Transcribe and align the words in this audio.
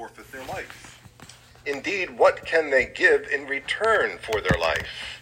forfeit 0.00 0.32
their 0.32 0.46
life. 0.46 0.98
Indeed, 1.66 2.16
what 2.16 2.46
can 2.46 2.70
they 2.70 2.86
give 2.86 3.28
in 3.28 3.46
return 3.46 4.16
for 4.16 4.40
their 4.40 4.58
life? 4.58 5.20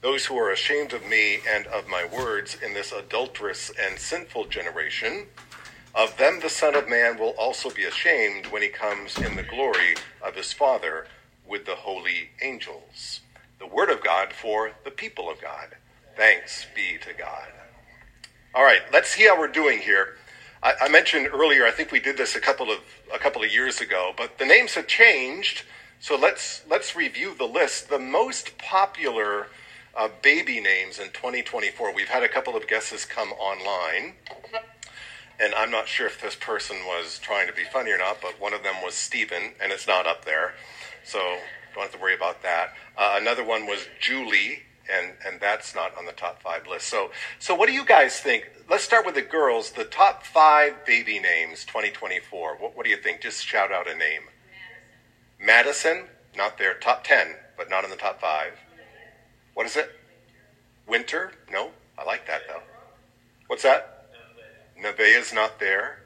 Those 0.00 0.24
who 0.24 0.38
are 0.38 0.50
ashamed 0.50 0.94
of 0.94 1.04
me 1.04 1.40
and 1.46 1.66
of 1.66 1.86
my 1.86 2.06
words 2.06 2.56
in 2.64 2.72
this 2.72 2.92
adulterous 2.92 3.70
and 3.78 3.98
sinful 3.98 4.46
generation, 4.46 5.26
of 5.94 6.16
them 6.16 6.40
the 6.40 6.48
Son 6.48 6.74
of 6.74 6.88
Man 6.88 7.18
will 7.18 7.34
also 7.38 7.68
be 7.68 7.84
ashamed 7.84 8.46
when 8.46 8.62
he 8.62 8.68
comes 8.68 9.18
in 9.18 9.36
the 9.36 9.42
glory 9.42 9.96
of 10.26 10.34
his 10.34 10.50
Father 10.50 11.08
with 11.46 11.66
the 11.66 11.74
holy 11.74 12.30
angels. 12.40 13.20
The 13.58 13.66
word 13.66 13.90
of 13.90 14.02
God 14.02 14.32
for 14.32 14.70
the 14.86 14.90
people 14.90 15.28
of 15.28 15.42
God. 15.42 15.76
Thanks 16.16 16.64
be 16.74 16.96
to 17.06 17.12
God. 17.12 17.48
All 18.54 18.64
right, 18.64 18.80
let's 18.94 19.10
see 19.10 19.26
how 19.26 19.38
we're 19.38 19.48
doing 19.48 19.78
here. 19.78 20.16
I, 20.62 20.74
I, 20.82 20.88
mentioned 20.88 21.28
earlier, 21.32 21.66
I 21.66 21.70
think 21.70 21.92
we 21.92 22.00
did 22.00 22.16
this 22.16 22.34
a 22.34 22.40
couple 22.40 22.70
of 22.70 22.78
a 23.12 23.18
couple 23.18 23.42
of 23.42 23.52
years 23.52 23.80
ago, 23.80 24.12
but 24.16 24.38
the 24.38 24.46
names 24.46 24.74
have 24.74 24.86
changed. 24.86 25.64
So 26.00 26.16
let's 26.16 26.62
let's 26.68 26.96
review 26.96 27.34
the 27.34 27.46
list. 27.46 27.88
The 27.88 27.98
most 27.98 28.58
popular 28.58 29.48
uh, 29.96 30.08
baby 30.22 30.60
names 30.60 30.98
in 30.98 31.08
2024. 31.08 31.94
We've 31.94 32.08
had 32.08 32.22
a 32.22 32.28
couple 32.28 32.56
of 32.56 32.66
guesses 32.66 33.04
come 33.04 33.32
online, 33.32 34.14
and 35.40 35.54
I'm 35.54 35.70
not 35.70 35.88
sure 35.88 36.06
if 36.06 36.20
this 36.20 36.34
person 36.34 36.76
was 36.86 37.18
trying 37.18 37.46
to 37.46 37.52
be 37.52 37.64
funny 37.64 37.90
or 37.90 37.98
not, 37.98 38.20
but 38.20 38.40
one 38.40 38.52
of 38.52 38.62
them 38.62 38.76
was 38.84 38.94
Stephen, 38.94 39.54
and 39.60 39.72
it's 39.72 39.86
not 39.86 40.06
up 40.06 40.24
there, 40.24 40.54
so 41.04 41.38
don't 41.74 41.84
have 41.84 41.92
to 41.92 41.98
worry 41.98 42.14
about 42.14 42.42
that. 42.42 42.74
Uh, 42.96 43.18
another 43.20 43.44
one 43.44 43.66
was 43.66 43.86
Julie, 44.00 44.62
and 44.92 45.12
and 45.26 45.40
that's 45.40 45.74
not 45.74 45.96
on 45.96 46.06
the 46.06 46.12
top 46.12 46.42
five 46.42 46.66
list. 46.66 46.86
So 46.86 47.10
so 47.38 47.54
what 47.54 47.68
do 47.68 47.72
you 47.72 47.84
guys 47.84 48.20
think? 48.20 48.50
Let's 48.68 48.84
start 48.84 49.06
with 49.06 49.14
the 49.14 49.22
girls. 49.22 49.72
The 49.72 49.84
top 49.84 50.24
five 50.24 50.84
baby 50.84 51.18
names 51.18 51.64
2024. 51.64 52.56
What 52.56 52.76
what 52.76 52.84
do 52.84 52.90
you 52.90 52.96
think? 52.96 53.20
Just 53.20 53.44
shout 53.44 53.72
out 53.72 53.88
a 53.88 53.94
name. 53.94 54.22
Madison, 55.38 55.96
Madison 55.96 56.08
not 56.36 56.58
there. 56.58 56.74
Top 56.74 57.04
ten, 57.04 57.36
but 57.56 57.70
not 57.70 57.84
in 57.84 57.90
the 57.90 57.96
top 57.96 58.20
five. 58.20 58.52
What 59.54 59.66
is 59.66 59.76
it? 59.76 59.90
Winter? 60.86 61.32
No, 61.50 61.70
I 61.98 62.04
like 62.04 62.26
that 62.26 62.42
though. 62.46 62.62
What's 63.46 63.62
that? 63.62 64.08
Nevaeh's 64.80 65.32
not 65.32 65.58
there. 65.58 66.00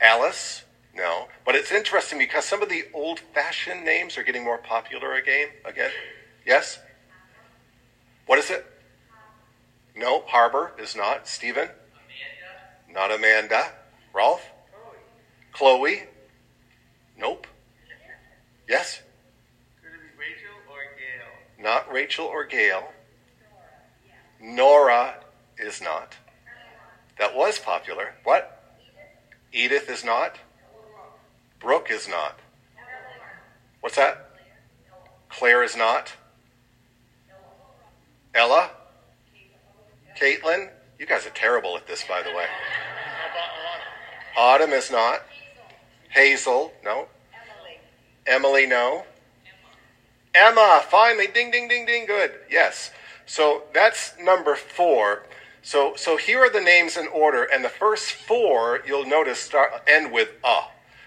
Alice? 0.00 0.64
No. 0.94 1.28
But 1.44 1.54
it's 1.54 1.70
interesting 1.72 2.18
because 2.18 2.44
some 2.44 2.62
of 2.62 2.68
the 2.68 2.84
old 2.92 3.20
fashioned 3.20 3.84
names 3.84 4.18
are 4.18 4.22
getting 4.22 4.44
more 4.44 4.58
popular 4.58 5.14
again. 5.14 5.48
Again? 5.64 5.90
Yes? 6.46 6.78
What 8.26 8.38
is 8.38 8.50
it? 8.50 8.66
No, 9.94 10.22
Harbor 10.26 10.72
is 10.78 10.96
not. 10.96 11.28
Stephen? 11.28 11.68
Amanda. 12.88 13.10
Not 13.10 13.12
Amanda. 13.12 13.66
Rolf? 14.14 14.42
Chloe. 15.52 15.96
Chloe? 15.96 16.02
Nope. 17.18 17.46
Yes? 18.68 19.02
Could 19.82 19.92
it 19.92 20.00
be 20.00 20.18
Rachel 20.18 20.54
or 20.70 20.80
Gail? 20.96 21.62
Not 21.62 21.92
Rachel 21.92 22.26
or 22.26 22.44
Gail. 22.44 22.88
Nora 24.40 25.16
is 25.58 25.82
not. 25.82 26.16
That 27.18 27.36
was 27.36 27.58
popular. 27.58 28.14
What? 28.24 28.62
Edith 29.52 29.90
is 29.90 30.04
not. 30.04 30.36
Brooke 31.60 31.90
is 31.90 32.08
not. 32.08 32.40
What's 33.80 33.96
that? 33.96 34.30
Claire 35.28 35.62
is 35.62 35.76
not. 35.76 36.12
Ella? 38.34 38.70
Caitlin? 40.18 40.70
You 40.98 41.06
guys 41.06 41.26
are 41.26 41.30
terrible 41.30 41.76
at 41.76 41.86
this, 41.86 42.04
by 42.04 42.22
the 42.22 42.30
way. 42.30 42.46
Autumn 44.36 44.70
is 44.70 44.90
not. 44.90 45.22
Hazel? 46.10 46.72
No. 46.84 47.08
Emily, 48.26 48.66
no. 48.66 49.04
Emma, 50.34 50.82
finally, 50.88 51.26
ding, 51.26 51.50
ding, 51.50 51.68
ding, 51.68 51.84
ding, 51.84 52.06
good. 52.06 52.32
Yes. 52.50 52.90
So 53.26 53.64
that's 53.74 54.14
number 54.20 54.54
four. 54.54 55.24
So, 55.62 55.94
so 55.96 56.16
here 56.16 56.40
are 56.40 56.50
the 56.50 56.60
names 56.60 56.96
in 56.96 57.06
order, 57.08 57.44
and 57.44 57.64
the 57.64 57.68
first 57.68 58.12
four 58.12 58.80
you'll 58.86 59.06
notice 59.06 59.38
start 59.38 59.70
end 59.86 60.10
with 60.10 60.30
"a," 60.42 60.62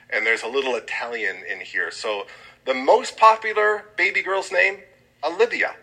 and 0.09 0.25
there's 0.25 0.43
a 0.43 0.47
little 0.47 0.75
Italian 0.75 1.37
in 1.51 1.59
here. 1.59 1.91
So 1.91 2.27
the 2.65 2.73
most 2.73 3.17
popular 3.17 3.85
baby 3.97 4.21
girl's 4.21 4.51
name, 4.51 4.79
Olivia. 5.23 5.75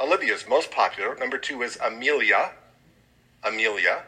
Olivia's 0.00 0.46
most 0.48 0.70
popular. 0.70 1.14
Number 1.16 1.38
two 1.38 1.62
is 1.62 1.78
Amelia. 1.84 2.52
Amelia. 3.42 4.02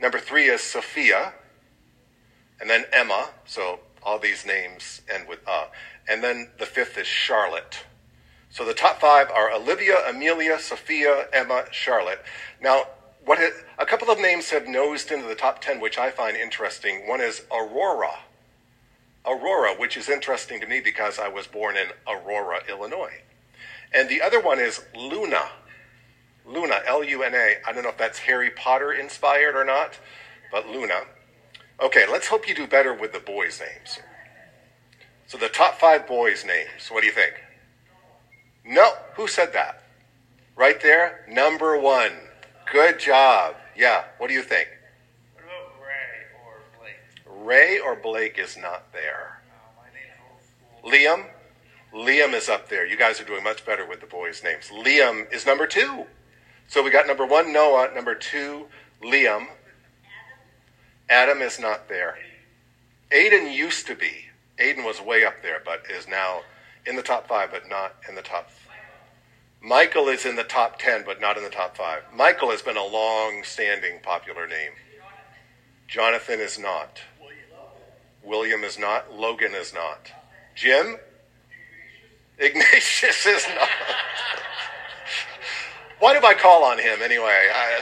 Number 0.00 0.18
three 0.18 0.46
is 0.48 0.62
Sophia. 0.62 1.32
And 2.60 2.70
then 2.70 2.84
Emma. 2.92 3.30
So 3.44 3.80
all 4.02 4.18
these 4.18 4.46
names 4.46 5.00
end 5.12 5.26
with 5.28 5.40
"a," 5.48 5.66
and 6.08 6.22
then 6.22 6.50
the 6.58 6.66
fifth 6.66 6.98
is 6.98 7.06
Charlotte. 7.06 7.84
So 8.50 8.64
the 8.64 8.74
top 8.74 9.00
five 9.00 9.30
are 9.30 9.50
Olivia, 9.50 9.96
Amelia, 10.08 10.60
Sophia, 10.60 11.26
Emma, 11.32 11.64
Charlotte. 11.72 12.22
Now, 12.60 12.84
what 13.24 13.40
a 13.78 13.86
couple 13.86 14.10
of 14.10 14.20
names 14.20 14.50
have 14.50 14.68
nosed 14.68 15.10
into 15.10 15.26
the 15.26 15.34
top 15.34 15.60
10, 15.60 15.80
which 15.80 15.98
I 15.98 16.10
find 16.10 16.36
interesting. 16.36 17.08
One 17.08 17.20
is 17.20 17.42
Aurora. 17.50 18.18
Aurora, 19.26 19.74
which 19.74 19.96
is 19.96 20.08
interesting 20.08 20.60
to 20.60 20.66
me 20.66 20.80
because 20.80 21.18
I 21.18 21.28
was 21.28 21.46
born 21.46 21.76
in 21.76 21.88
Aurora, 22.06 22.60
Illinois. 22.68 23.22
And 23.94 24.08
the 24.08 24.20
other 24.20 24.40
one 24.40 24.58
is 24.58 24.80
Luna. 24.96 25.42
Luna, 26.46 26.80
L 26.86 27.04
U 27.04 27.22
N 27.22 27.34
A. 27.34 27.54
I 27.66 27.72
don't 27.72 27.84
know 27.84 27.90
if 27.90 27.96
that's 27.96 28.18
Harry 28.18 28.50
Potter 28.50 28.92
inspired 28.92 29.56
or 29.56 29.64
not, 29.64 29.98
but 30.50 30.68
Luna. 30.68 31.02
Okay, 31.80 32.04
let's 32.10 32.28
hope 32.28 32.48
you 32.48 32.54
do 32.54 32.66
better 32.66 32.92
with 32.92 33.12
the 33.12 33.20
boys' 33.20 33.60
names. 33.60 33.98
So 35.26 35.38
the 35.38 35.48
top 35.48 35.80
five 35.80 36.06
boys' 36.06 36.44
names, 36.44 36.88
what 36.90 37.00
do 37.00 37.06
you 37.06 37.12
think? 37.12 37.34
No, 38.64 38.92
who 39.14 39.26
said 39.26 39.52
that? 39.54 39.82
Right 40.56 40.80
there, 40.80 41.24
number 41.28 41.78
one. 41.78 42.12
Good 42.70 43.00
job. 43.00 43.56
Yeah, 43.76 44.04
what 44.18 44.28
do 44.28 44.34
you 44.34 44.42
think? 44.42 44.68
What 45.34 45.44
about 45.44 45.82
Ray 45.82 46.36
or 46.44 46.62
Blake? 46.78 47.44
Ray 47.44 47.78
or 47.80 47.96
Blake 47.96 48.38
is 48.38 48.56
not 48.56 48.92
there. 48.92 49.40
Uh, 50.84 50.88
Liam? 50.88 51.26
Liam 51.94 52.34
is 52.34 52.48
up 52.48 52.68
there. 52.68 52.84
You 52.84 52.96
guys 52.96 53.20
are 53.20 53.24
doing 53.24 53.44
much 53.44 53.64
better 53.64 53.86
with 53.86 54.00
the 54.00 54.06
boys' 54.06 54.42
names. 54.42 54.70
Liam 54.70 55.32
is 55.32 55.46
number 55.46 55.66
two. 55.66 56.06
So 56.66 56.82
we 56.82 56.90
got 56.90 57.06
number 57.06 57.24
one, 57.24 57.52
Noah. 57.52 57.94
Number 57.94 58.14
two, 58.16 58.66
Liam. 59.02 59.46
Adam 61.08 61.40
is 61.40 61.60
not 61.60 61.88
there. 61.88 62.18
Aiden 63.12 63.54
used 63.54 63.86
to 63.86 63.94
be. 63.94 64.26
Aiden 64.58 64.84
was 64.84 65.00
way 65.00 65.24
up 65.24 65.42
there, 65.42 65.62
but 65.64 65.82
is 65.88 66.08
now 66.08 66.40
in 66.84 66.96
the 66.96 67.02
top 67.02 67.28
five, 67.28 67.50
but 67.52 67.68
not 67.68 67.94
in 68.08 68.16
the 68.16 68.22
top. 68.22 68.50
Michael 69.62 70.08
is 70.08 70.26
in 70.26 70.36
the 70.36 70.44
top 70.44 70.78
10, 70.78 71.04
but 71.06 71.20
not 71.20 71.38
in 71.38 71.44
the 71.44 71.48
top 71.48 71.76
five. 71.76 72.02
Michael 72.14 72.50
has 72.50 72.60
been 72.60 72.76
a 72.76 72.84
long 72.84 73.42
standing 73.44 74.00
popular 74.02 74.46
name. 74.46 74.72
Jonathan 75.88 76.40
is 76.40 76.58
not. 76.58 77.00
William 78.22 78.62
is 78.62 78.78
not. 78.78 79.14
Logan 79.14 79.54
is 79.54 79.72
not. 79.72 80.10
Jim? 80.54 80.96
Ignatius 82.38 83.26
is 83.26 83.46
not. 83.54 83.68
Why 86.00 86.18
do 86.18 86.26
I 86.26 86.34
call 86.34 86.64
on 86.64 86.78
him 86.78 87.00
anyway? 87.02 87.48
I, 87.54 87.80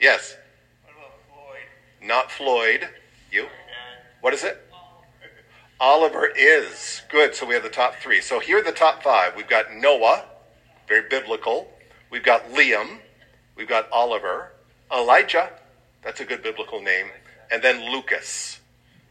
yes. 0.00 0.36
What 0.84 0.94
about 0.96 1.12
Floyd? 1.28 2.08
Not 2.08 2.30
Floyd. 2.30 2.88
You? 3.30 3.46
What 4.20 4.34
is 4.34 4.44
it? 4.44 4.64
Oliver 5.80 6.26
is. 6.36 7.02
Good. 7.08 7.34
So 7.34 7.46
we 7.46 7.54
have 7.54 7.62
the 7.62 7.68
top 7.68 7.96
three. 7.96 8.20
So 8.20 8.40
here 8.40 8.58
are 8.58 8.62
the 8.62 8.72
top 8.72 9.02
five. 9.02 9.36
We've 9.36 9.48
got 9.48 9.74
Noah, 9.74 10.24
very 10.88 11.08
biblical. 11.08 11.68
We've 12.10 12.22
got 12.24 12.50
Liam. 12.52 12.98
We've 13.56 13.68
got 13.68 13.90
Oliver. 13.92 14.52
Elijah. 14.92 15.50
That's 16.02 16.20
a 16.20 16.24
good 16.24 16.42
biblical 16.42 16.80
name. 16.80 17.08
And 17.50 17.62
then 17.62 17.92
Lucas. 17.92 18.60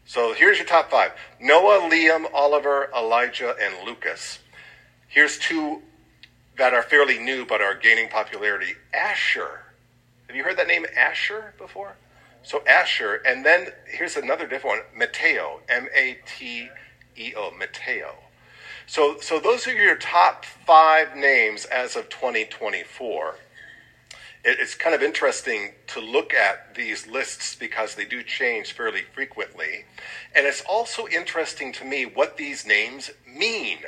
So 0.08 0.32
here's 0.32 0.56
your 0.56 0.66
top 0.66 0.90
five 0.90 1.12
Noah, 1.38 1.86
Liam, 1.90 2.24
Oliver, 2.32 2.88
Elijah, 2.96 3.54
and 3.60 3.86
Lucas. 3.86 4.38
Here's 5.06 5.38
two 5.38 5.82
that 6.56 6.72
are 6.72 6.82
fairly 6.82 7.18
new 7.18 7.44
but 7.44 7.60
are 7.60 7.74
gaining 7.74 8.08
popularity 8.08 8.72
Asher. 8.94 9.64
Have 10.26 10.34
you 10.34 10.44
heard 10.44 10.56
that 10.56 10.66
name 10.66 10.86
Asher 10.96 11.52
before? 11.58 11.96
So 12.42 12.62
Asher, 12.66 13.16
and 13.26 13.44
then 13.44 13.68
here's 13.86 14.16
another 14.16 14.46
different 14.46 14.78
one, 14.78 14.98
Mateo, 14.98 15.60
M 15.68 15.88
A 15.94 16.16
T 16.24 16.70
E 17.18 17.34
O, 17.36 17.50
Mateo. 17.58 18.14
So, 18.86 19.18
so 19.20 19.38
those 19.38 19.66
are 19.66 19.74
your 19.74 19.96
top 19.96 20.46
five 20.46 21.16
names 21.16 21.66
as 21.66 21.96
of 21.96 22.08
2024. 22.08 23.34
It, 24.48 24.60
it's 24.60 24.74
kind 24.74 24.94
of 24.94 25.02
interesting 25.02 25.72
to 25.88 26.00
look 26.00 26.32
at 26.32 26.74
these 26.74 27.06
lists 27.06 27.54
because 27.54 27.94
they 27.94 28.06
do 28.06 28.22
change 28.22 28.72
fairly 28.72 29.02
frequently. 29.12 29.84
And 30.34 30.46
it's 30.46 30.62
also 30.62 31.06
interesting 31.06 31.70
to 31.74 31.84
me 31.84 32.04
what 32.06 32.38
these 32.38 32.66
names 32.66 33.10
mean. 33.26 33.80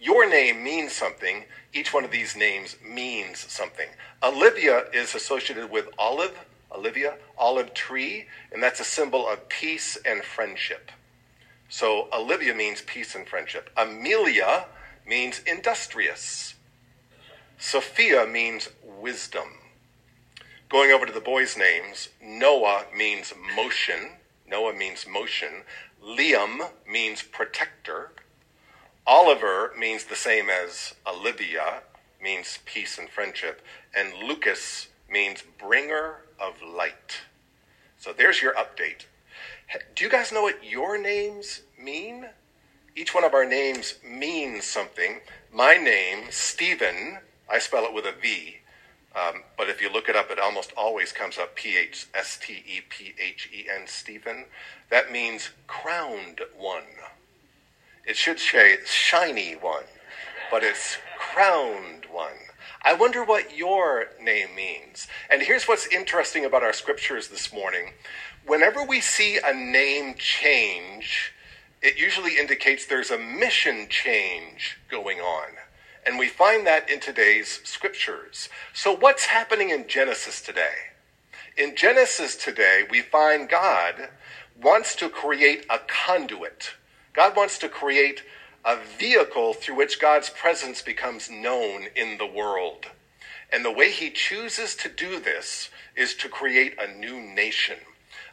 Your 0.00 0.28
name 0.28 0.64
means 0.64 0.92
something. 0.92 1.44
Each 1.72 1.94
one 1.94 2.04
of 2.04 2.10
these 2.10 2.34
names 2.34 2.74
means 2.84 3.38
something. 3.38 3.86
Olivia 4.20 4.86
is 4.92 5.14
associated 5.14 5.70
with 5.70 5.86
olive, 5.96 6.36
Olivia, 6.72 7.14
olive 7.38 7.72
tree, 7.72 8.26
and 8.52 8.60
that's 8.60 8.80
a 8.80 8.84
symbol 8.84 9.28
of 9.28 9.48
peace 9.48 9.96
and 10.04 10.24
friendship. 10.24 10.90
So 11.68 12.08
Olivia 12.12 12.54
means 12.54 12.82
peace 12.82 13.14
and 13.14 13.28
friendship. 13.28 13.70
Amelia 13.76 14.64
means 15.06 15.40
industrious. 15.46 16.54
Sophia 17.58 18.26
means 18.26 18.70
wisdom. 18.82 19.59
Going 20.70 20.92
over 20.92 21.04
to 21.04 21.12
the 21.12 21.20
boys' 21.20 21.56
names, 21.56 22.10
Noah 22.22 22.84
means 22.96 23.32
motion. 23.56 24.10
Noah 24.48 24.72
means 24.72 25.04
motion. 25.04 25.64
Liam 26.00 26.70
means 26.88 27.22
protector. 27.22 28.12
Oliver 29.04 29.72
means 29.76 30.04
the 30.04 30.14
same 30.14 30.48
as 30.48 30.94
Olivia, 31.04 31.82
means 32.22 32.60
peace 32.66 32.98
and 32.98 33.10
friendship. 33.10 33.62
And 33.96 34.14
Lucas 34.22 34.86
means 35.10 35.42
bringer 35.58 36.18
of 36.38 36.62
light. 36.62 37.22
So 37.98 38.12
there's 38.12 38.40
your 38.40 38.54
update. 38.54 39.06
Do 39.96 40.04
you 40.04 40.10
guys 40.10 40.30
know 40.30 40.42
what 40.42 40.62
your 40.62 40.96
names 40.96 41.62
mean? 41.82 42.26
Each 42.94 43.12
one 43.12 43.24
of 43.24 43.34
our 43.34 43.44
names 43.44 43.96
means 44.08 44.66
something. 44.66 45.18
My 45.52 45.74
name, 45.74 46.26
Stephen, 46.30 47.18
I 47.50 47.58
spell 47.58 47.86
it 47.86 47.92
with 47.92 48.04
a 48.04 48.12
V. 48.12 48.59
Um, 49.14 49.42
but 49.58 49.68
if 49.68 49.80
you 49.80 49.92
look 49.92 50.08
it 50.08 50.16
up, 50.16 50.30
it 50.30 50.38
almost 50.38 50.72
always 50.76 51.12
comes 51.12 51.36
up 51.36 51.56
P 51.56 51.76
H 51.76 52.06
S 52.14 52.38
T 52.40 52.62
E 52.66 52.80
P 52.88 53.14
H 53.18 53.48
E 53.52 53.66
N, 53.68 53.86
Stephen. 53.86 54.44
That 54.88 55.10
means 55.10 55.50
crowned 55.66 56.40
one. 56.56 56.84
It 58.06 58.16
should 58.16 58.38
say 58.38 58.78
shiny 58.86 59.54
one, 59.54 59.84
but 60.50 60.62
it's 60.62 60.96
crowned 61.18 62.06
one. 62.10 62.32
I 62.82 62.94
wonder 62.94 63.24
what 63.24 63.56
your 63.56 64.06
name 64.22 64.54
means. 64.54 65.06
And 65.28 65.42
here's 65.42 65.64
what's 65.64 65.86
interesting 65.88 66.44
about 66.44 66.62
our 66.62 66.72
scriptures 66.72 67.28
this 67.28 67.52
morning. 67.52 67.92
Whenever 68.46 68.84
we 68.84 69.00
see 69.00 69.38
a 69.44 69.52
name 69.52 70.14
change, 70.16 71.34
it 71.82 71.98
usually 71.98 72.38
indicates 72.38 72.86
there's 72.86 73.10
a 73.10 73.18
mission 73.18 73.86
change 73.90 74.78
going 74.90 75.18
on. 75.18 75.48
And 76.06 76.18
we 76.18 76.28
find 76.28 76.66
that 76.66 76.88
in 76.88 77.00
today's 77.00 77.60
scriptures. 77.64 78.48
So, 78.72 78.96
what's 78.96 79.26
happening 79.26 79.70
in 79.70 79.86
Genesis 79.86 80.40
today? 80.40 80.74
In 81.56 81.76
Genesis 81.76 82.36
today, 82.36 82.84
we 82.90 83.02
find 83.02 83.48
God 83.48 84.08
wants 84.60 84.94
to 84.96 85.08
create 85.08 85.66
a 85.68 85.78
conduit. 85.78 86.72
God 87.12 87.36
wants 87.36 87.58
to 87.58 87.68
create 87.68 88.22
a 88.64 88.76
vehicle 88.98 89.54
through 89.54 89.76
which 89.76 90.00
God's 90.00 90.30
presence 90.30 90.82
becomes 90.82 91.30
known 91.30 91.86
in 91.96 92.18
the 92.18 92.26
world. 92.26 92.86
And 93.52 93.64
the 93.64 93.72
way 93.72 93.90
he 93.90 94.10
chooses 94.10 94.74
to 94.76 94.88
do 94.88 95.18
this 95.18 95.70
is 95.96 96.14
to 96.16 96.28
create 96.28 96.78
a 96.78 96.92
new 96.98 97.20
nation, 97.20 97.78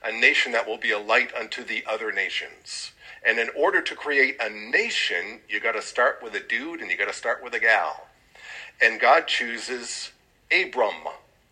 a 0.03 0.11
nation 0.11 0.51
that 0.51 0.67
will 0.67 0.77
be 0.77 0.91
a 0.91 0.99
light 0.99 1.33
unto 1.33 1.63
the 1.63 1.83
other 1.87 2.11
nations. 2.11 2.91
And 3.25 3.39
in 3.39 3.49
order 3.55 3.81
to 3.81 3.95
create 3.95 4.37
a 4.39 4.49
nation, 4.49 5.41
you 5.49 5.59
got 5.59 5.73
to 5.73 5.81
start 5.81 6.19
with 6.21 6.35
a 6.35 6.39
dude 6.39 6.81
and 6.81 6.89
you 6.89 6.97
got 6.97 7.07
to 7.07 7.13
start 7.13 7.43
with 7.43 7.53
a 7.53 7.59
gal. 7.59 8.07
And 8.81 8.99
God 8.99 9.27
chooses 9.27 10.11
Abram, 10.51 11.07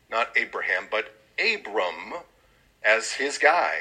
not 0.10 0.30
Abraham, 0.38 0.88
but 0.90 1.14
Abram 1.40 2.14
as 2.84 3.14
his 3.14 3.38
guy. 3.38 3.80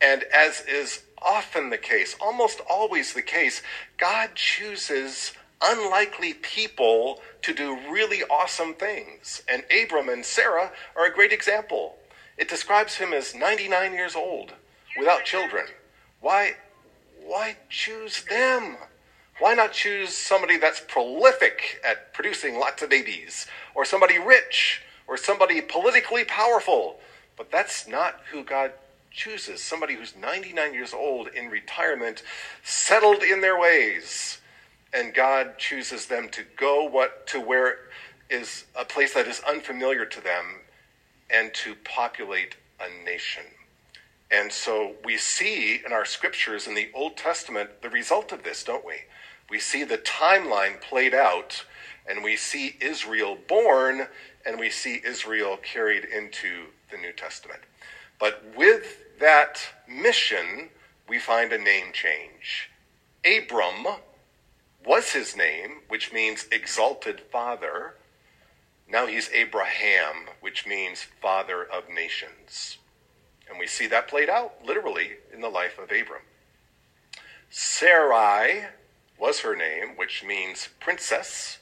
And 0.00 0.24
as 0.24 0.62
is 0.62 1.02
often 1.20 1.70
the 1.70 1.78
case, 1.78 2.16
almost 2.20 2.60
always 2.68 3.12
the 3.12 3.22
case, 3.22 3.62
God 3.98 4.30
chooses 4.34 5.32
unlikely 5.60 6.34
people 6.34 7.20
to 7.42 7.52
do 7.52 7.78
really 7.90 8.22
awesome 8.24 8.74
things. 8.74 9.42
And 9.48 9.64
Abram 9.70 10.08
and 10.08 10.24
Sarah 10.24 10.72
are 10.96 11.06
a 11.06 11.14
great 11.14 11.32
example. 11.32 11.96
It 12.36 12.48
describes 12.48 12.96
him 12.96 13.12
as 13.12 13.34
99 13.34 13.92
years 13.92 14.14
old 14.14 14.52
without 14.96 15.24
children. 15.24 15.66
Why, 16.20 16.52
why 17.28 17.56
choose 17.68 18.24
them? 18.24 18.78
Why 19.38 19.54
not 19.54 19.72
choose 19.72 20.14
somebody 20.14 20.56
that's 20.56 20.80
prolific 20.88 21.78
at 21.84 22.14
producing 22.14 22.58
lots 22.58 22.82
of 22.82 22.88
babies, 22.88 23.46
or 23.74 23.84
somebody 23.84 24.18
rich, 24.18 24.80
or 25.06 25.18
somebody 25.18 25.60
politically 25.60 26.24
powerful? 26.24 26.98
But 27.36 27.52
that's 27.52 27.86
not 27.86 28.20
who 28.32 28.42
God 28.42 28.72
chooses 29.10 29.62
somebody 29.62 29.94
who's 29.94 30.16
99 30.16 30.72
years 30.72 30.94
old 30.94 31.28
in 31.28 31.50
retirement, 31.50 32.22
settled 32.64 33.22
in 33.22 33.42
their 33.42 33.58
ways, 33.60 34.38
and 34.94 35.12
God 35.14 35.58
chooses 35.58 36.06
them 36.06 36.30
to 36.30 36.42
go 36.56 36.84
what 36.84 37.26
to 37.28 37.40
where 37.40 37.76
is 38.30 38.64
a 38.74 38.86
place 38.86 39.12
that 39.14 39.28
is 39.28 39.42
unfamiliar 39.46 40.06
to 40.06 40.20
them 40.22 40.60
and 41.30 41.52
to 41.54 41.74
populate 41.84 42.56
a 42.80 43.04
nation. 43.04 43.44
And 44.30 44.52
so 44.52 44.94
we 45.04 45.16
see 45.16 45.80
in 45.84 45.92
our 45.92 46.04
scriptures 46.04 46.66
in 46.66 46.74
the 46.74 46.90
Old 46.94 47.16
Testament 47.16 47.82
the 47.82 47.88
result 47.88 48.32
of 48.32 48.42
this, 48.42 48.62
don't 48.62 48.84
we? 48.84 48.96
We 49.48 49.58
see 49.58 49.84
the 49.84 49.98
timeline 49.98 50.80
played 50.80 51.14
out, 51.14 51.64
and 52.06 52.22
we 52.22 52.36
see 52.36 52.76
Israel 52.80 53.38
born, 53.48 54.08
and 54.44 54.60
we 54.60 54.68
see 54.68 55.00
Israel 55.04 55.56
carried 55.56 56.04
into 56.04 56.66
the 56.90 56.98
New 56.98 57.12
Testament. 57.12 57.60
But 58.18 58.42
with 58.56 59.18
that 59.18 59.60
mission, 59.88 60.68
we 61.08 61.18
find 61.18 61.52
a 61.52 61.58
name 61.58 61.92
change. 61.92 62.70
Abram 63.24 63.86
was 64.84 65.12
his 65.12 65.36
name, 65.36 65.80
which 65.88 66.12
means 66.12 66.46
exalted 66.52 67.20
father. 67.32 67.94
Now 68.90 69.06
he's 69.06 69.30
Abraham, 69.30 70.28
which 70.40 70.66
means 70.66 71.06
father 71.20 71.62
of 71.62 71.88
nations. 71.88 72.78
And 73.48 73.58
we 73.58 73.66
see 73.66 73.86
that 73.88 74.08
played 74.08 74.28
out 74.28 74.54
literally 74.64 75.12
in 75.32 75.40
the 75.40 75.48
life 75.48 75.78
of 75.78 75.84
Abram. 75.84 76.22
Sarai 77.50 78.66
was 79.18 79.40
her 79.40 79.56
name, 79.56 79.96
which 79.96 80.22
means 80.24 80.68
princess, 80.80 81.58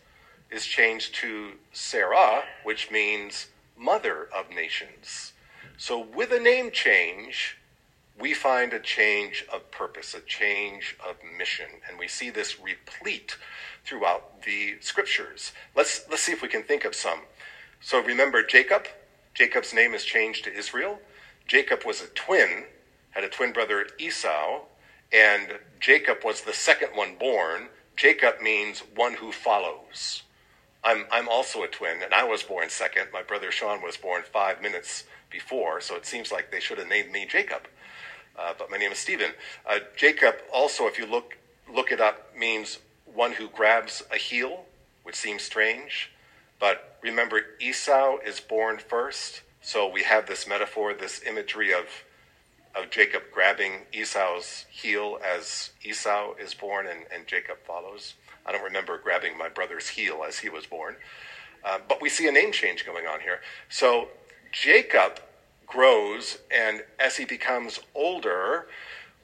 is 0.51 0.65
changed 0.65 1.15
to 1.17 1.53
Sarah, 1.73 2.45
which 2.65 2.91
means 2.91 3.47
mother 3.77 4.29
of 4.35 4.51
nations. 4.51 5.33
So, 5.77 6.01
with 6.01 6.33
a 6.33 6.41
name 6.41 6.71
change, 6.71 7.59
we 8.19 8.33
find 8.33 8.73
a 8.73 8.81
change 8.81 9.45
of 9.53 9.71
purpose, 9.71 10.15
a 10.15 10.21
change 10.21 10.97
of 11.07 11.17
mission, 11.37 11.67
and 11.89 11.99
we 11.99 12.09
see 12.09 12.31
this 12.31 12.59
replete 12.61 13.37
throughout 13.85 14.43
the 14.43 14.77
scriptures. 14.81 15.53
Let's 15.75 16.05
let's 16.09 16.23
see 16.23 16.33
if 16.33 16.43
we 16.43 16.49
can 16.49 16.63
think 16.63 16.85
of 16.85 16.95
some. 16.95 17.21
So 17.81 18.03
remember 18.03 18.43
Jacob. 18.43 18.87
Jacob's 19.35 19.75
name 19.75 19.93
is 19.93 20.03
changed 20.03 20.45
to 20.45 20.53
Israel. 20.53 20.99
Jacob 21.47 21.85
was 21.85 22.03
a 22.03 22.09
twin, 22.09 22.65
had 23.11 23.25
a 23.25 23.29
twin 23.29 23.53
brother 23.53 23.87
Esau, 23.99 24.63
and 25.13 25.59
Jacob 25.81 26.19
was 26.25 26.43
the 26.43 26.53
second 26.53 26.91
one 26.95 27.17
born. 27.17 27.69
Jacob 27.97 28.41
means 28.41 28.81
one 28.95 29.15
who 29.15 29.33
follows. 29.33 30.23
I'm 30.85 31.07
I'm 31.11 31.29
also 31.29 31.63
a 31.63 31.69
twin, 31.69 32.03
and 32.03 32.13
I 32.15 32.25
was 32.25 32.43
born 32.43 32.69
second. 32.69 33.09
My 33.13 33.23
brother 33.23 33.51
Sean 33.51 33.83
was 33.83 33.97
born 33.97 34.23
five 34.23 34.61
minutes 34.61 35.05
before, 35.31 35.81
so 35.81 35.97
it 35.97 36.07
seems 36.07 36.31
like 36.31 36.51
they 36.51 36.61
should 36.61 36.79
have 36.79 36.89
named 36.89 37.13
me 37.13 37.27
Jacob. 37.27 37.63
Uh, 38.39 38.53
but 38.59 38.71
my 38.71 38.77
name 38.77 38.93
is 38.93 38.99
Stephen. 38.99 39.33
Uh, 39.69 39.79
Jacob 39.97 40.37
also, 40.53 40.87
if 40.87 40.99
you 40.99 41.07
look 41.07 41.37
look 41.73 41.91
it 41.91 42.01
up, 42.01 42.37
means 42.37 42.79
one 43.05 43.33
who 43.33 43.49
grabs 43.49 44.03
a 44.13 44.17
heel, 44.17 44.65
which 45.03 45.17
seems 45.17 45.43
strange. 45.43 46.13
But 46.59 46.99
remember, 47.03 47.41
Esau 47.61 48.19
is 48.19 48.41
born 48.41 48.79
first, 48.79 49.43
so 49.67 49.89
we 49.89 50.05
have 50.05 50.29
this 50.29 50.47
metaphor, 50.47 50.95
this 50.95 51.21
imagery 51.27 51.73
of 51.73 51.87
of 52.73 52.89
Jacob 52.89 53.23
grabbing 53.33 53.73
Esau's 53.93 54.65
heel 54.71 55.19
as 55.25 55.71
Esau 55.83 56.35
is 56.35 56.55
born 56.55 56.87
and, 56.87 57.01
and 57.13 57.27
Jacob 57.27 57.57
follows. 57.67 58.15
I 58.45 58.53
don't 58.53 58.63
remember 58.63 58.97
grabbing 58.97 59.37
my 59.37 59.49
brother's 59.49 59.89
heel 59.89 60.23
as 60.29 60.39
he 60.39 60.49
was 60.49 60.67
born. 60.67 60.95
Uh, 61.65 61.79
but 61.89 62.01
we 62.01 62.09
see 62.09 62.29
a 62.29 62.33
name 62.33 62.53
change 62.53 62.87
going 62.87 63.07
on 63.09 63.21
here. 63.21 63.41
So 63.69 64.09
Jacob 64.53 65.19
grows, 65.67 66.39
and 66.55 66.85
as 67.01 67.17
he 67.17 67.25
becomes 67.25 67.81
older, 67.93 68.69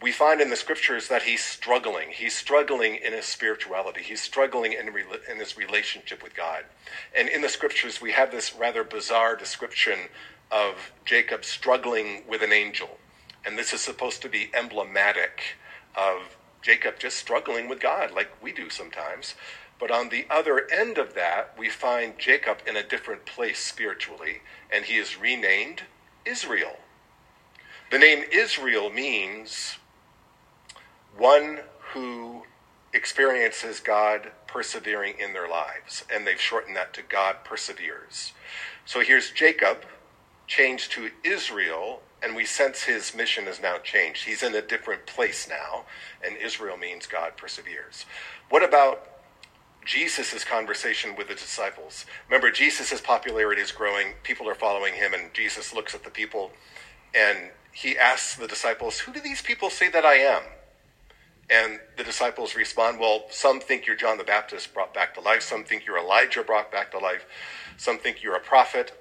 we 0.02 0.10
find 0.10 0.40
in 0.40 0.50
the 0.50 0.56
scriptures 0.56 1.06
that 1.08 1.22
he's 1.22 1.44
struggling. 1.44 2.08
He's 2.10 2.36
struggling 2.36 2.96
in 2.96 3.12
his 3.12 3.24
spirituality. 3.24 4.02
He's 4.02 4.20
struggling 4.20 4.72
in, 4.72 4.88
in 5.30 5.38
his 5.38 5.56
relationship 5.56 6.22
with 6.22 6.34
God. 6.34 6.64
And 7.16 7.28
in 7.28 7.40
the 7.40 7.48
scriptures, 7.48 8.00
we 8.00 8.10
have 8.10 8.32
this 8.32 8.52
rather 8.52 8.82
bizarre 8.82 9.36
description 9.36 9.98
of 10.52 10.92
Jacob 11.04 11.44
struggling 11.44 12.22
with 12.28 12.42
an 12.42 12.52
angel. 12.52 12.98
And 13.44 13.58
this 13.58 13.72
is 13.72 13.80
supposed 13.80 14.22
to 14.22 14.28
be 14.28 14.50
emblematic 14.54 15.56
of 15.96 16.36
Jacob 16.60 16.98
just 16.98 17.16
struggling 17.16 17.68
with 17.68 17.80
God, 17.80 18.12
like 18.12 18.30
we 18.42 18.52
do 18.52 18.70
sometimes. 18.70 19.34
But 19.80 19.90
on 19.90 20.10
the 20.10 20.26
other 20.30 20.68
end 20.70 20.98
of 20.98 21.14
that, 21.14 21.54
we 21.58 21.68
find 21.68 22.18
Jacob 22.18 22.58
in 22.66 22.76
a 22.76 22.86
different 22.86 23.24
place 23.26 23.58
spiritually, 23.58 24.42
and 24.70 24.84
he 24.84 24.96
is 24.96 25.18
renamed 25.18 25.82
Israel. 26.24 26.76
The 27.90 27.98
name 27.98 28.24
Israel 28.30 28.90
means 28.90 29.78
one 31.16 31.60
who 31.92 32.44
experiences 32.92 33.80
God 33.80 34.30
persevering 34.46 35.14
in 35.18 35.32
their 35.32 35.48
lives, 35.48 36.04
and 36.14 36.26
they've 36.26 36.40
shortened 36.40 36.76
that 36.76 36.94
to 36.94 37.02
God 37.02 37.36
perseveres. 37.42 38.32
So 38.84 39.00
here's 39.00 39.30
Jacob 39.30 39.84
changed 40.46 40.92
to 40.92 41.10
Israel, 41.24 42.02
and 42.22 42.36
we 42.36 42.44
sense 42.44 42.82
his 42.82 43.14
mission 43.14 43.46
has 43.46 43.60
now 43.60 43.78
changed. 43.78 44.24
He's 44.24 44.42
in 44.42 44.54
a 44.54 44.62
different 44.62 45.06
place 45.06 45.48
now, 45.48 45.84
and 46.24 46.36
Israel 46.36 46.76
means 46.76 47.06
God 47.06 47.36
perseveres. 47.36 48.06
What 48.48 48.62
about 48.62 49.08
Jesus' 49.84 50.44
conversation 50.44 51.16
with 51.16 51.28
the 51.28 51.34
disciples? 51.34 52.06
Remember, 52.28 52.50
Jesus' 52.50 53.00
popularity 53.00 53.62
is 53.62 53.72
growing, 53.72 54.14
people 54.22 54.48
are 54.48 54.54
following 54.54 54.94
him, 54.94 55.14
and 55.14 55.32
Jesus 55.34 55.74
looks 55.74 55.94
at 55.94 56.04
the 56.04 56.10
people 56.10 56.52
and 57.14 57.50
he 57.72 57.96
asks 57.98 58.36
the 58.36 58.46
disciples, 58.46 58.98
Who 59.00 59.12
do 59.12 59.20
these 59.20 59.42
people 59.42 59.70
say 59.70 59.88
that 59.90 60.04
I 60.04 60.14
am? 60.14 60.42
And 61.50 61.80
the 61.96 62.04
disciples 62.04 62.54
respond, 62.54 62.98
Well, 62.98 63.24
some 63.30 63.60
think 63.60 63.86
you're 63.86 63.96
John 63.96 64.18
the 64.18 64.24
Baptist 64.24 64.72
brought 64.72 64.94
back 64.94 65.14
to 65.14 65.20
life, 65.20 65.42
some 65.42 65.64
think 65.64 65.86
you're 65.86 65.98
Elijah 65.98 66.42
brought 66.42 66.70
back 66.70 66.90
to 66.92 66.98
life, 66.98 67.26
some 67.76 67.98
think 67.98 68.22
you're 68.22 68.36
a 68.36 68.40
prophet. 68.40 68.98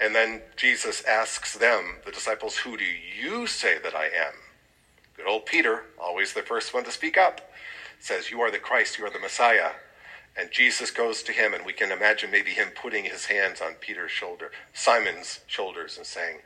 And 0.00 0.14
then 0.14 0.42
Jesus 0.56 1.04
asks 1.04 1.54
them, 1.54 1.96
the 2.04 2.12
disciples, 2.12 2.58
Who 2.58 2.76
do 2.76 2.84
you 2.84 3.46
say 3.46 3.78
that 3.78 3.94
I 3.94 4.06
am? 4.06 4.34
Good 5.16 5.26
old 5.26 5.46
Peter, 5.46 5.84
always 5.98 6.32
the 6.32 6.42
first 6.42 6.74
one 6.74 6.84
to 6.84 6.90
speak 6.90 7.16
up, 7.16 7.40
says, 8.00 8.30
You 8.30 8.40
are 8.40 8.50
the 8.50 8.58
Christ, 8.58 8.98
you 8.98 9.06
are 9.06 9.10
the 9.10 9.18
Messiah. 9.18 9.70
And 10.36 10.50
Jesus 10.50 10.90
goes 10.90 11.22
to 11.22 11.32
him, 11.32 11.54
and 11.54 11.64
we 11.64 11.72
can 11.72 11.92
imagine 11.92 12.30
maybe 12.30 12.50
him 12.50 12.68
putting 12.74 13.04
his 13.04 13.26
hands 13.26 13.60
on 13.60 13.74
Peter's 13.74 14.10
shoulder, 14.10 14.50
Simon's 14.72 15.40
shoulders, 15.46 15.96
and 15.96 16.04
saying, 16.04 16.38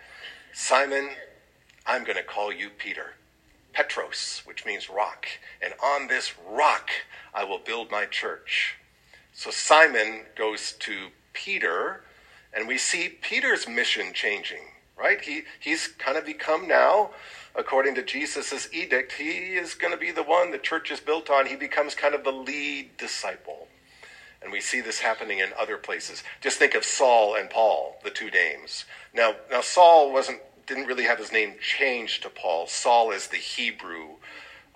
Simon, 0.52 1.10
I'm 1.86 2.04
going 2.04 2.18
to 2.18 2.22
call 2.22 2.52
you 2.52 2.68
Peter. 2.68 3.14
Petros, 3.72 4.42
which 4.44 4.66
means 4.66 4.90
rock. 4.90 5.26
And 5.62 5.72
on 5.82 6.08
this 6.08 6.34
rock 6.50 6.90
I 7.32 7.44
will 7.44 7.58
build 7.58 7.90
my 7.90 8.06
church. 8.06 8.76
So 9.32 9.50
Simon 9.50 10.22
goes 10.36 10.72
to 10.80 11.08
Peter, 11.32 12.02
and 12.52 12.66
we 12.66 12.78
see 12.78 13.08
Peter's 13.20 13.68
mission 13.68 14.12
changing, 14.12 14.62
right? 14.96 15.20
He, 15.20 15.42
he's 15.60 15.88
kind 15.88 16.16
of 16.16 16.24
become 16.24 16.66
now, 16.66 17.10
according 17.54 17.94
to 17.96 18.02
Jesus' 18.02 18.68
edict, 18.72 19.12
he 19.12 19.56
is 19.56 19.74
going 19.74 19.92
to 19.92 19.98
be 19.98 20.10
the 20.10 20.22
one 20.22 20.50
the 20.50 20.58
church 20.58 20.90
is 20.90 21.00
built 21.00 21.30
on. 21.30 21.46
He 21.46 21.56
becomes 21.56 21.94
kind 21.94 22.14
of 22.14 22.24
the 22.24 22.32
lead 22.32 22.96
disciple. 22.96 23.68
And 24.40 24.52
we 24.52 24.60
see 24.60 24.80
this 24.80 25.00
happening 25.00 25.40
in 25.40 25.48
other 25.58 25.76
places. 25.76 26.22
Just 26.40 26.58
think 26.58 26.74
of 26.74 26.84
Saul 26.84 27.34
and 27.34 27.50
Paul, 27.50 27.98
the 28.04 28.10
two 28.10 28.30
names. 28.30 28.84
Now, 29.12 29.34
now 29.50 29.60
Saul 29.60 30.12
wasn't 30.12 30.40
didn't 30.68 30.86
really 30.86 31.04
have 31.04 31.18
his 31.18 31.32
name 31.32 31.54
changed 31.60 32.22
to 32.22 32.28
Paul. 32.28 32.66
Saul 32.66 33.10
is 33.10 33.28
the 33.28 33.38
Hebrew 33.38 34.16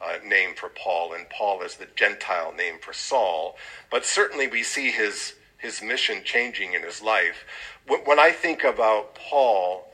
uh, 0.02 0.16
name 0.26 0.54
for 0.56 0.70
Paul, 0.70 1.12
and 1.12 1.28
Paul 1.28 1.62
is 1.62 1.76
the 1.76 1.86
Gentile 1.94 2.52
name 2.52 2.78
for 2.80 2.94
Saul. 2.94 3.56
But 3.90 4.06
certainly 4.06 4.46
we 4.48 4.62
see 4.62 4.90
his 4.90 5.34
his 5.62 5.80
mission 5.80 6.22
changing 6.24 6.74
in 6.74 6.82
his 6.82 7.00
life. 7.00 7.44
When 7.86 8.18
I 8.18 8.32
think 8.32 8.64
about 8.64 9.14
Paul, 9.14 9.88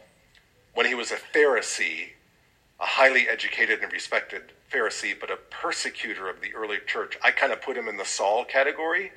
when 0.75 0.87
he 0.87 0.95
was 0.95 1.13
a 1.13 1.17
Pharisee, 1.17 2.09
a 2.81 2.87
highly 2.87 3.29
educated 3.29 3.83
and 3.83 3.93
respected 3.93 4.53
Pharisee, 4.73 5.15
but 5.19 5.31
a 5.31 5.37
persecutor 5.37 6.29
of 6.29 6.41
the 6.41 6.55
early 6.55 6.79
church, 6.87 7.19
I 7.23 7.33
kind 7.33 7.53
of 7.53 7.61
put 7.61 7.77
him 7.77 7.87
in 7.87 7.99
the 7.99 8.05
Saul 8.05 8.45
category. 8.47 9.13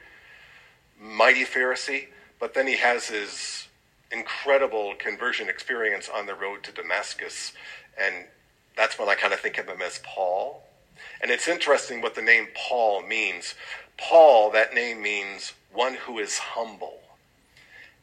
Mighty 1.00 1.46
Pharisee, 1.46 2.08
but 2.40 2.54
then 2.54 2.68
he 2.68 2.78
has 2.78 3.08
his 3.08 3.68
incredible 4.12 4.94
conversion 5.00 5.48
experience 5.48 6.10
on 6.14 6.26
the 6.26 6.36
road 6.36 6.64
to 6.64 6.72
Damascus. 6.74 7.54
And 8.00 8.26
that's 8.76 9.00
when 9.00 9.08
I 9.08 9.16
kind 9.16 9.34
of 9.34 9.40
think 9.40 9.58
of 9.58 9.68
him 9.68 9.82
as 9.82 10.02
Paul. 10.04 10.64
And 11.22 11.32
it's 11.32 11.48
interesting 11.48 12.02
what 12.02 12.16
the 12.16 12.22
name 12.22 12.48
Paul 12.56 13.04
means. 13.04 13.56
Paul, 13.98 14.52
that 14.52 14.74
name 14.74 15.02
means 15.02 15.54
one 15.74 15.96
who 15.96 16.20
is 16.20 16.38
humble. 16.38 17.00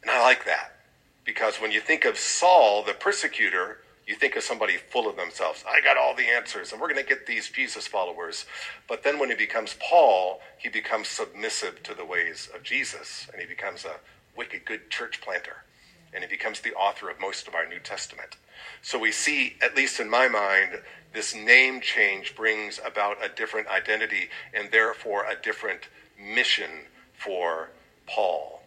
And 0.03 0.11
I 0.11 0.23
like 0.23 0.45
that 0.47 0.77
because 1.25 1.57
when 1.57 1.73
you 1.73 1.81
think 1.81 2.05
of 2.05 2.19
Saul, 2.19 2.83
the 2.83 2.95
persecutor, 2.95 3.79
you 4.07 4.15
think 4.15 4.37
of 4.37 4.43
somebody 4.43 4.77
full 4.77 5.09
of 5.09 5.17
themselves. 5.17 5.65
I 5.69 5.83
got 5.83 5.99
all 5.99 6.15
the 6.15 6.29
answers, 6.29 6.73
and 6.73 6.81
we're 6.81 6.89
going 6.89 7.03
to 7.03 7.09
get 7.09 7.27
these 7.27 7.51
Jesus 7.51 7.87
followers. 7.87 8.47
But 8.89 9.03
then 9.03 9.19
when 9.19 9.29
he 9.29 9.37
becomes 9.37 9.77
Paul, 9.81 10.41
he 10.57 10.71
becomes 10.71 11.09
submissive 11.09 11.83
to 11.83 11.95
the 11.95 12.07
ways 12.07 12.49
of 12.55 12.63
Jesus, 12.63 13.29
and 13.31 13.41
he 13.43 13.47
becomes 13.47 13.85
a 13.85 13.97
wicked 14.35 14.65
good 14.65 14.89
church 14.89 15.21
planter 15.21 15.65
and 16.13 16.25
he 16.25 16.29
becomes 16.31 16.61
the 16.61 16.75
author 16.75 17.11
of 17.11 17.21
most 17.21 17.49
of 17.49 17.55
our 17.55 17.67
New 17.67 17.79
Testament. 17.81 18.37
So 18.83 18.99
we 18.99 19.13
see, 19.13 19.57
at 19.61 19.77
least 19.77 20.01
in 20.01 20.09
my 20.09 20.29
mind, 20.29 20.81
this 21.13 21.35
name 21.35 21.81
change 21.81 22.35
brings 22.35 22.81
about 22.85 23.25
a 23.25 23.29
different 23.29 23.69
identity 23.69 24.29
and 24.55 24.71
therefore 24.71 25.25
a 25.25 25.41
different 25.41 25.89
mission 26.21 26.71
for 27.19 27.71
Paul. 28.07 28.63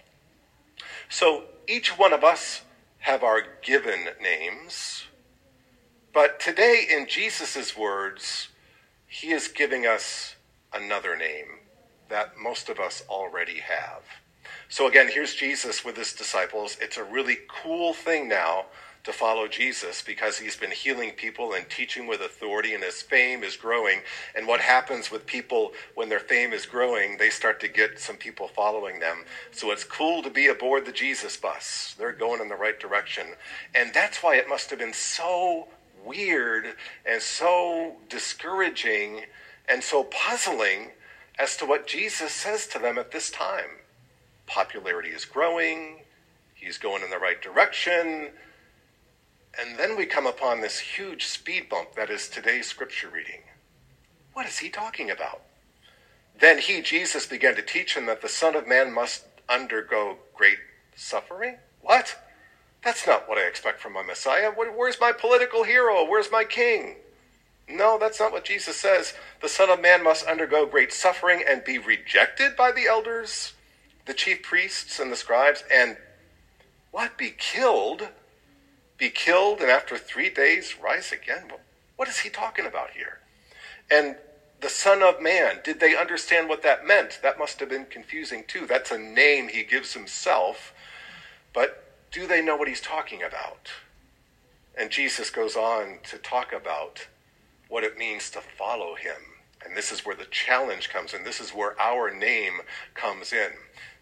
So 1.10 1.46
each 1.68 1.98
one 1.98 2.14
of 2.14 2.24
us 2.24 2.62
have 3.00 3.24
our 3.24 3.42
given 3.64 4.08
names, 4.22 5.06
but 6.14 6.40
today 6.40 6.86
in 6.90 7.08
Jesus' 7.08 7.76
words, 7.76 8.50
he 9.08 9.32
is 9.32 9.48
giving 9.48 9.86
us 9.86 10.36
another 10.74 11.18
name 11.18 11.60
that 12.10 12.38
most 12.38 12.70
of 12.70 12.80
us 12.80 13.04
already 13.10 13.60
have. 13.60 14.04
So 14.70 14.88
again, 14.88 15.10
here's 15.12 15.36
Jesus 15.36 15.84
with 15.84 15.98
his 15.98 16.14
disciples. 16.14 16.78
It's 16.80 16.98
a 16.98 17.04
really 17.04 17.40
cool 17.48 17.94
thing 17.94 18.30
now 18.30 18.66
to 19.04 19.14
follow 19.14 19.48
Jesus 19.48 20.02
because 20.02 20.38
he's 20.38 20.56
been 20.56 20.72
healing 20.72 21.12
people 21.12 21.54
and 21.54 21.70
teaching 21.70 22.08
with 22.08 22.22
authority, 22.22 22.74
and 22.74 22.84
his 22.84 23.02
fame 23.02 23.44
is 23.44 23.56
growing. 23.56 24.02
And 24.36 24.48
what 24.48 24.62
happens 24.62 25.12
with 25.12 25.26
people 25.26 25.74
when 25.96 26.10
their 26.10 26.20
fame 26.20 26.54
is 26.54 26.66
growing, 26.66 27.18
they 27.18 27.30
start 27.30 27.60
to 27.62 27.68
get 27.68 28.00
some 28.00 28.18
people 28.18 28.48
following 28.48 29.00
them. 29.00 29.26
So 29.52 29.72
it's 29.72 29.84
cool 29.84 30.22
to 30.24 30.30
be 30.30 30.48
aboard 30.48 30.86
the 30.86 30.92
Jesus 30.92 31.38
bus. 31.38 31.96
They're 31.98 32.14
going 32.14 32.42
in 32.42 32.50
the 32.50 32.56
right 32.56 32.80
direction. 32.80 33.28
And 33.74 33.92
that's 33.94 34.22
why 34.22 34.36
it 34.36 34.50
must 34.50 34.70
have 34.70 34.80
been 34.80 34.94
so 34.94 35.68
weird 36.06 36.66
and 37.06 37.22
so 37.22 37.96
discouraging 38.10 39.22
and 39.68 39.84
so 39.84 40.04
puzzling 40.06 40.92
as 41.40 41.58
to 41.58 41.66
what 41.66 41.88
Jesus 41.88 42.32
says 42.32 42.68
to 42.68 42.80
them 42.80 42.98
at 42.98 43.12
this 43.12 43.32
time 43.32 43.78
popularity 44.52 45.10
is 45.10 45.24
growing, 45.24 46.00
he's 46.56 46.78
going 46.78 47.02
in 47.04 47.10
the 47.10 47.18
right 47.18 47.42
direction. 47.42 48.30
And 49.60 49.78
then 49.78 49.98
we 49.98 50.06
come 50.06 50.26
upon 50.26 50.62
this 50.62 50.80
huge 50.80 51.26
speed 51.26 51.70
bump 51.70 51.96
that 51.96 52.10
is 52.10 52.28
today's 52.28 52.68
scripture 52.68 53.10
reading. 53.10 53.42
What 54.34 54.46
is 54.46 54.60
he 54.60 54.70
talking 54.70 55.12
about? 55.12 55.42
Then 56.40 56.58
he, 56.60 56.82
Jesus, 56.82 57.26
began 57.26 57.56
to 57.56 57.62
teach 57.62 57.96
him 57.96 58.06
that 58.06 58.22
the 58.22 58.30
Son 58.30 58.56
of 58.56 58.68
Man 58.68 58.94
must 58.94 59.26
undergo 59.50 60.18
great 60.34 60.58
suffering. 60.96 61.58
What? 61.82 62.18
That's 62.84 63.06
not 63.06 63.28
what 63.28 63.38
I 63.38 63.48
expect 63.48 63.80
from 63.82 63.94
my 63.94 64.02
Messiah. 64.02 64.52
Where's 64.52 65.00
my 65.00 65.12
political 65.12 65.64
hero? 65.64 66.08
Where's 66.08 66.32
my 66.32 66.44
king? 66.44 66.96
No, 67.68 67.98
that's 68.00 68.20
not 68.20 68.32
what 68.32 68.46
Jesus 68.46 68.78
says. 68.78 69.14
The 69.42 69.50
Son 69.50 69.70
of 69.70 69.82
Man 69.82 70.04
must 70.04 70.26
undergo 70.26 70.66
great 70.66 70.92
suffering 70.92 71.44
and 71.48 71.64
be 71.64 71.78
rejected 71.78 72.56
by 72.56 72.72
the 72.72 72.88
elders 72.88 73.54
the 74.06 74.14
chief 74.14 74.42
priests 74.42 75.00
and 75.00 75.12
the 75.12 75.16
scribes, 75.16 75.64
and 75.72 75.98
what? 76.92 77.18
Be 77.18 77.34
killed? 77.38 78.10
Be 79.02 79.10
killed 79.10 79.62
and 79.62 79.72
after 79.72 79.98
three 79.98 80.30
days 80.30 80.76
rise 80.80 81.12
again? 81.12 81.52
What 81.96 82.08
is 82.08 82.20
he 82.20 82.30
talking 82.30 82.68
about 82.68 82.92
here? 82.92 83.18
And 83.90 84.16
the 84.60 84.70
Son 84.70 85.02
of 85.02 85.20
Man, 85.20 85.60
did 85.64 85.80
they 85.80 85.96
understand 85.96 86.48
what 86.48 86.62
that 86.62 86.86
meant? 86.86 87.20
That 87.24 87.40
must 87.40 87.60
have 87.62 87.70
been 87.70 87.86
confusing 87.86 88.44
too. 88.48 88.68
That's 88.68 88.92
a 88.92 89.00
name 89.00 89.48
he 89.48 89.64
gives 89.64 89.96
himself, 89.96 90.72
but 91.52 91.84
do 92.12 92.28
they 92.28 92.44
know 92.44 92.56
what 92.56 92.68
he's 92.68 92.80
talking 92.80 93.24
about? 93.24 93.72
And 94.78 94.92
Jesus 94.92 95.32
goes 95.32 95.56
on 95.56 95.98
to 96.04 96.20
talk 96.20 96.54
about 96.54 97.08
what 97.70 97.84
it 97.84 97.98
means 97.98 98.30
to 98.30 98.40
follow 98.40 98.94
him. 98.94 99.16
And 99.66 99.76
this 99.76 99.92
is 99.92 100.06
where 100.06 100.16
the 100.16 100.26
challenge 100.26 100.90
comes 100.90 101.16
in. 101.16 101.24
This 101.24 101.40
is 101.40 101.56
where 101.56 101.80
our 101.82 102.14
name 102.14 102.62
comes 102.94 103.34
in. 103.34 103.50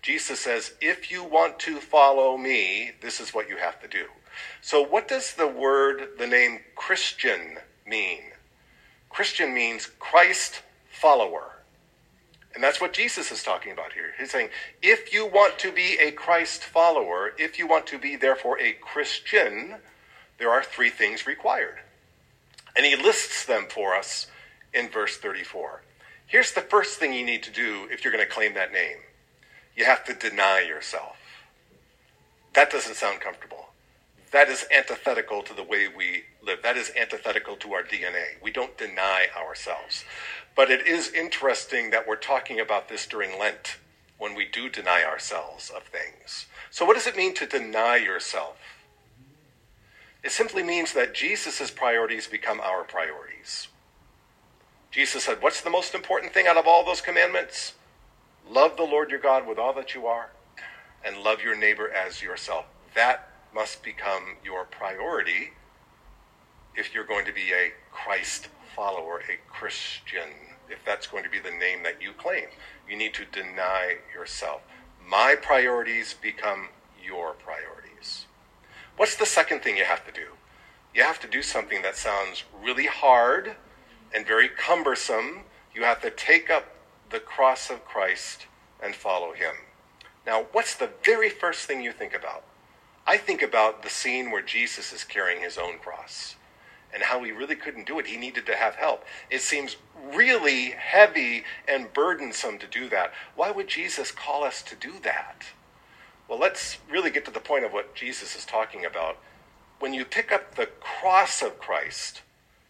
Jesus 0.01 0.41
says, 0.41 0.73
if 0.81 1.09
you 1.09 1.23
want 1.23 1.57
to 1.59 1.79
follow 1.79 2.35
me, 2.35 2.91
this 3.01 3.21
is 3.21 3.33
what 3.33 3.47
you 3.47 3.55
have 3.55 3.81
to 3.81 3.87
do. 3.87 4.05
So, 4.61 4.81
what 4.81 5.07
does 5.07 5.33
the 5.33 5.47
word, 5.47 6.09
the 6.17 6.27
name 6.27 6.59
Christian 6.75 7.57
mean? 7.85 8.21
Christian 9.09 9.53
means 9.53 9.87
Christ 9.99 10.61
follower. 10.89 11.55
And 12.55 12.63
that's 12.63 12.81
what 12.81 12.93
Jesus 12.93 13.31
is 13.31 13.43
talking 13.43 13.71
about 13.71 13.93
here. 13.93 14.13
He's 14.17 14.31
saying, 14.31 14.49
if 14.81 15.13
you 15.13 15.27
want 15.27 15.59
to 15.59 15.71
be 15.71 15.97
a 16.01 16.11
Christ 16.11 16.63
follower, 16.63 17.33
if 17.37 17.59
you 17.59 17.67
want 17.67 17.85
to 17.87 17.99
be, 17.99 18.15
therefore, 18.15 18.59
a 18.59 18.73
Christian, 18.73 19.75
there 20.39 20.49
are 20.49 20.63
three 20.63 20.89
things 20.89 21.27
required. 21.27 21.79
And 22.75 22.85
he 22.85 22.95
lists 22.95 23.45
them 23.45 23.67
for 23.69 23.95
us 23.95 24.27
in 24.73 24.89
verse 24.89 25.17
34. 25.17 25.83
Here's 26.25 26.51
the 26.51 26.61
first 26.61 26.99
thing 26.99 27.13
you 27.13 27.25
need 27.25 27.43
to 27.43 27.51
do 27.51 27.87
if 27.91 28.03
you're 28.03 28.13
going 28.13 28.25
to 28.25 28.31
claim 28.31 28.55
that 28.55 28.73
name 28.73 28.97
you 29.79 29.85
have 29.85 30.03
to 30.03 30.13
deny 30.13 30.59
yourself. 30.59 31.17
That 32.53 32.69
doesn't 32.69 32.95
sound 32.95 33.21
comfortable. 33.21 33.58
That 34.31 34.49
is 34.49 34.65
antithetical 34.75 35.41
to 35.43 35.53
the 35.53 35.63
way 35.63 35.87
we 35.87 36.23
live. 36.43 36.61
That 36.61 36.77
is 36.77 36.91
antithetical 36.99 37.55
to 37.57 37.73
our 37.73 37.83
DNA. 37.83 38.41
We 38.43 38.51
don't 38.51 38.77
deny 38.77 39.27
ourselves. 39.35 40.05
But 40.55 40.69
it 40.69 40.85
is 40.85 41.11
interesting 41.11 41.89
that 41.91 42.07
we're 42.07 42.15
talking 42.15 42.59
about 42.59 42.89
this 42.89 43.07
during 43.07 43.39
Lent 43.39 43.77
when 44.17 44.35
we 44.35 44.45
do 44.45 44.69
deny 44.69 45.03
ourselves 45.03 45.71
of 45.75 45.83
things. 45.83 46.45
So, 46.69 46.85
what 46.85 46.95
does 46.95 47.07
it 47.07 47.17
mean 47.17 47.33
to 47.35 47.47
deny 47.47 47.95
yourself? 47.95 48.57
It 50.23 50.31
simply 50.31 50.63
means 50.63 50.93
that 50.93 51.13
Jesus' 51.13 51.71
priorities 51.71 52.27
become 52.27 52.59
our 52.59 52.83
priorities. 52.83 53.69
Jesus 54.91 55.23
said, 55.23 55.41
What's 55.41 55.61
the 55.61 55.69
most 55.69 55.95
important 55.95 56.33
thing 56.33 56.45
out 56.45 56.57
of 56.57 56.67
all 56.67 56.85
those 56.85 57.01
commandments? 57.01 57.73
Love 58.47 58.75
the 58.75 58.83
Lord 58.83 59.09
your 59.09 59.19
God 59.19 59.47
with 59.47 59.57
all 59.57 59.73
that 59.73 59.95
you 59.95 60.07
are, 60.07 60.29
and 61.05 61.17
love 61.17 61.41
your 61.41 61.55
neighbor 61.55 61.89
as 61.89 62.21
yourself. 62.21 62.65
That 62.95 63.28
must 63.53 63.83
become 63.83 64.37
your 64.43 64.65
priority 64.65 65.51
if 66.75 66.93
you're 66.93 67.05
going 67.05 67.25
to 67.25 67.33
be 67.33 67.51
a 67.51 67.71
Christ 67.91 68.47
follower, 68.75 69.21
a 69.29 69.37
Christian, 69.51 70.29
if 70.69 70.79
that's 70.85 71.07
going 71.07 71.23
to 71.23 71.29
be 71.29 71.39
the 71.39 71.51
name 71.51 71.83
that 71.83 72.01
you 72.01 72.13
claim. 72.13 72.45
You 72.87 72.97
need 72.97 73.13
to 73.15 73.25
deny 73.25 73.97
yourself. 74.13 74.61
My 75.05 75.35
priorities 75.41 76.13
become 76.13 76.69
your 77.03 77.33
priorities. 77.33 78.25
What's 78.97 79.15
the 79.15 79.25
second 79.25 79.61
thing 79.61 79.77
you 79.77 79.85
have 79.85 80.05
to 80.05 80.11
do? 80.11 80.27
You 80.93 81.03
have 81.03 81.19
to 81.21 81.27
do 81.27 81.41
something 81.41 81.81
that 81.81 81.95
sounds 81.95 82.43
really 82.63 82.85
hard 82.85 83.55
and 84.13 84.25
very 84.25 84.49
cumbersome. 84.49 85.41
You 85.73 85.83
have 85.83 86.01
to 86.01 86.11
take 86.11 86.49
up 86.49 86.75
the 87.09 87.19
cross 87.19 87.69
of 87.69 87.85
Christ 87.85 88.45
and 88.81 88.95
follow 88.95 89.33
him. 89.33 89.55
Now, 90.25 90.45
what's 90.51 90.75
the 90.75 90.89
very 91.03 91.29
first 91.29 91.65
thing 91.65 91.81
you 91.81 91.91
think 91.91 92.13
about? 92.13 92.43
I 93.09 93.17
think 93.17 93.41
about 93.41 93.81
the 93.81 93.89
scene 93.89 94.29
where 94.29 94.43
Jesus 94.43 94.93
is 94.93 95.03
carrying 95.03 95.41
his 95.41 95.57
own 95.57 95.79
cross 95.79 96.35
and 96.93 97.01
how 97.01 97.23
he 97.23 97.31
really 97.31 97.55
couldn't 97.55 97.87
do 97.87 97.97
it. 97.97 98.05
He 98.05 98.17
needed 98.17 98.45
to 98.45 98.55
have 98.55 98.75
help. 98.75 99.03
It 99.31 99.41
seems 99.41 99.77
really 100.13 100.75
heavy 100.77 101.43
and 101.67 101.91
burdensome 101.91 102.59
to 102.59 102.67
do 102.67 102.87
that. 102.89 103.11
Why 103.35 103.49
would 103.49 103.67
Jesus 103.67 104.11
call 104.11 104.43
us 104.43 104.61
to 104.61 104.75
do 104.75 104.93
that? 105.01 105.41
Well, 106.27 106.37
let's 106.37 106.77
really 106.87 107.09
get 107.09 107.25
to 107.25 107.31
the 107.31 107.39
point 107.39 107.65
of 107.65 107.73
what 107.73 107.95
Jesus 107.95 108.35
is 108.35 108.45
talking 108.45 108.85
about. 108.85 109.17
When 109.79 109.95
you 109.95 110.05
pick 110.05 110.31
up 110.31 110.53
the 110.53 110.69
cross 110.79 111.41
of 111.41 111.57
Christ, 111.57 112.21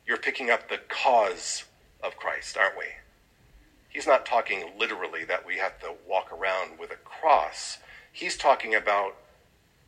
you're 0.08 0.15
picking 0.15 0.50
up 0.50 0.69
the 0.69 0.79
cause 0.88 1.65
of 2.01 2.15
Christ, 2.15 2.55
aren't 2.55 2.77
we? 2.77 2.86
He's 3.89 4.08
not 4.08 4.25
talking 4.25 4.72
literally 4.79 5.25
that 5.25 5.46
we 5.46 5.58
have 5.58 5.81
to 5.81 5.96
walk 6.08 6.31
around 6.31 6.79
with 6.79 6.91
a 6.91 6.96
cross. 6.96 7.79
He's 8.13 8.38
talking 8.38 8.74
about 8.74 9.17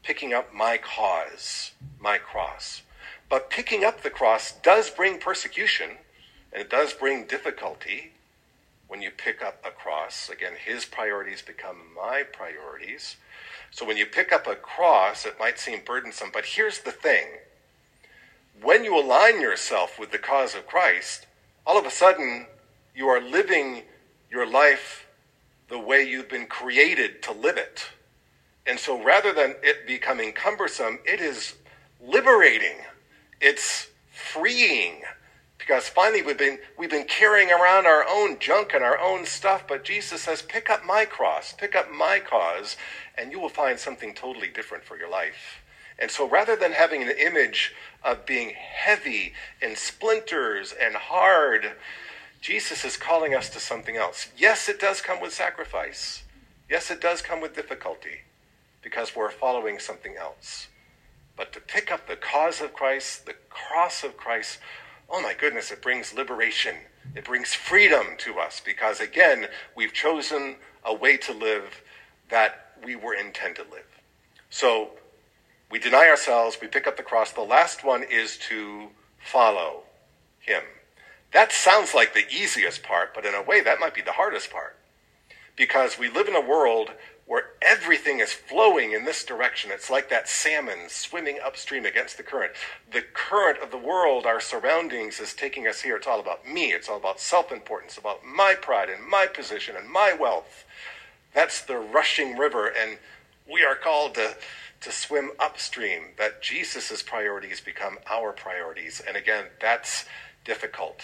picking 0.03 0.33
up 0.33 0.53
my 0.53 0.77
cause, 0.77 1.71
my 1.99 2.17
cross. 2.17 2.81
But 3.29 3.49
picking 3.49 3.83
up 3.83 4.01
the 4.01 4.09
cross 4.09 4.51
does 4.51 4.89
bring 4.89 5.19
persecution 5.19 5.91
and 6.51 6.61
it 6.61 6.69
does 6.69 6.93
bring 6.93 7.25
difficulty 7.25 8.11
when 8.87 9.01
you 9.01 9.09
pick 9.09 9.41
up 9.41 9.63
a 9.65 9.71
cross. 9.71 10.29
Again, 10.29 10.53
his 10.65 10.85
priorities 10.85 11.41
become 11.41 11.77
my 11.95 12.23
priorities. 12.23 13.15
So 13.71 13.85
when 13.85 13.95
you 13.95 14.05
pick 14.05 14.33
up 14.33 14.47
a 14.47 14.55
cross, 14.55 15.25
it 15.25 15.39
might 15.39 15.59
seem 15.59 15.79
burdensome, 15.85 16.29
but 16.33 16.43
here's 16.43 16.79
the 16.79 16.91
thing. 16.91 17.25
When 18.61 18.83
you 18.83 18.99
align 18.99 19.39
yourself 19.39 19.97
with 19.97 20.11
the 20.11 20.17
cause 20.17 20.55
of 20.55 20.67
Christ, 20.67 21.25
all 21.65 21.79
of 21.79 21.85
a 21.85 21.91
sudden 21.91 22.47
you 22.93 23.07
are 23.07 23.21
living 23.21 23.83
your 24.29 24.45
life 24.45 25.07
the 25.69 25.79
way 25.79 26.03
you've 26.03 26.29
been 26.29 26.47
created 26.47 27.23
to 27.23 27.31
live 27.31 27.55
it. 27.55 27.87
And 28.65 28.79
so 28.79 29.01
rather 29.03 29.33
than 29.33 29.55
it 29.63 29.87
becoming 29.87 30.33
cumbersome, 30.33 30.99
it 31.05 31.19
is 31.19 31.55
liberating. 31.99 32.77
It's 33.39 33.89
freeing. 34.11 35.01
Because 35.57 35.87
finally 35.87 36.21
we've 36.21 36.37
been 36.37 36.59
we've 36.77 36.89
been 36.89 37.05
carrying 37.05 37.51
around 37.51 37.85
our 37.85 38.05
own 38.09 38.39
junk 38.39 38.73
and 38.73 38.83
our 38.83 38.99
own 38.99 39.25
stuff 39.25 39.65
but 39.67 39.83
jesus 39.83 40.23
says 40.23 40.41
pick 40.41 40.71
up 40.71 40.83
my 40.85 41.05
cross 41.05 41.53
pick 41.53 41.75
up 41.75 41.91
my 41.91 42.19
cause 42.19 42.75
and 43.17 43.31
you 43.31 43.39
will 43.39 43.49
find 43.49 43.77
something 43.77 44.13
totally 44.13 44.47
different 44.47 44.83
for 44.83 44.97
your 44.97 45.09
life. 45.09 45.61
And 45.99 46.09
so 46.09 46.27
rather 46.27 46.55
than 46.55 46.71
having 46.71 47.03
an 47.03 47.11
image 47.11 47.73
of 48.03 48.25
being 48.25 48.53
heavy 48.55 49.33
and 49.61 49.77
splinters 49.77 50.73
and 50.81 50.95
hard 50.95 51.73
jesus 52.41 52.83
is 52.83 52.97
calling 52.97 53.35
us 53.35 53.49
to 53.51 53.59
something 53.59 53.97
else. 53.97 54.29
Yes 54.35 54.67
it 54.67 54.79
does 54.79 55.01
come 55.01 55.21
with 55.21 55.33
sacrifice. 55.33 56.23
Yes 56.69 56.89
it 56.89 56.99
does 56.99 57.21
come 57.21 57.39
with 57.39 57.55
difficulty 57.55 58.21
because 58.81 59.15
we're 59.15 59.31
following 59.31 59.79
something 59.79 60.15
else 60.17 60.67
but 61.37 61.53
to 61.53 61.59
pick 61.59 61.91
up 61.91 62.07
the 62.07 62.15
cause 62.15 62.61
of 62.61 62.73
christ 62.73 63.25
the 63.25 63.35
cross 63.49 64.03
of 64.03 64.17
christ 64.17 64.59
oh 65.11 65.21
my 65.21 65.33
goodness, 65.33 65.71
it 65.71 65.81
brings 65.81 66.13
liberation. 66.13 66.75
It 67.15 67.25
brings 67.25 67.53
freedom 67.53 68.07
to 68.19 68.39
us 68.39 68.61
because, 68.63 68.99
again, 68.99 69.47
we've 69.75 69.93
chosen 69.93 70.55
a 70.85 70.93
way 70.93 71.17
to 71.17 71.33
live 71.33 71.81
that 72.29 72.71
we 72.83 72.95
were 72.95 73.13
intended 73.13 73.65
to 73.65 73.71
live. 73.71 73.85
So 74.49 74.91
we 75.69 75.79
deny 75.79 76.07
ourselves, 76.07 76.57
we 76.61 76.67
pick 76.67 76.87
up 76.87 76.97
the 76.97 77.03
cross. 77.03 77.31
The 77.31 77.41
last 77.41 77.83
one 77.83 78.03
is 78.03 78.37
to 78.49 78.87
follow 79.19 79.81
Him. 80.39 80.63
That 81.33 81.51
sounds 81.51 81.93
like 81.93 82.13
the 82.13 82.27
easiest 82.29 82.83
part, 82.83 83.13
but 83.13 83.25
in 83.25 83.35
a 83.35 83.41
way, 83.41 83.61
that 83.61 83.79
might 83.79 83.93
be 83.93 84.01
the 84.01 84.11
hardest 84.11 84.51
part. 84.51 84.77
Because 85.55 85.99
we 85.99 86.09
live 86.09 86.27
in 86.27 86.35
a 86.35 86.41
world 86.41 86.91
where 87.25 87.51
everything 87.61 88.19
is 88.19 88.33
flowing 88.33 88.91
in 88.91 89.05
this 89.05 89.23
direction. 89.23 89.71
It's 89.71 89.89
like 89.89 90.09
that 90.09 90.27
salmon 90.27 90.89
swimming 90.89 91.39
upstream 91.43 91.85
against 91.85 92.17
the 92.17 92.23
current. 92.23 92.53
The 92.91 93.03
current 93.13 93.59
of 93.63 93.71
the 93.71 93.77
world, 93.77 94.25
our 94.25 94.41
surroundings, 94.41 95.19
is 95.19 95.33
taking 95.33 95.67
us 95.67 95.81
here. 95.81 95.95
It's 95.95 96.07
all 96.07 96.19
about 96.19 96.47
me. 96.47 96.71
It's 96.73 96.89
all 96.89 96.97
about 96.97 97.19
self 97.19 97.51
importance, 97.51 97.97
about 97.97 98.25
my 98.25 98.55
pride 98.55 98.89
and 98.89 99.07
my 99.07 99.27
position 99.27 99.75
and 99.77 99.89
my 99.89 100.13
wealth. 100.13 100.65
That's 101.33 101.61
the 101.61 101.77
rushing 101.77 102.37
river, 102.37 102.67
and 102.67 102.97
we 103.49 103.63
are 103.63 103.75
called 103.75 104.15
to, 104.15 104.35
to 104.81 104.91
swim 104.91 105.31
upstream. 105.39 106.07
That 106.17 106.41
Jesus' 106.41 107.01
priorities 107.01 107.61
become 107.61 107.97
our 108.09 108.33
priorities. 108.33 109.01
And 109.07 109.15
again, 109.15 109.45
that's 109.61 110.05
difficult. 110.43 111.03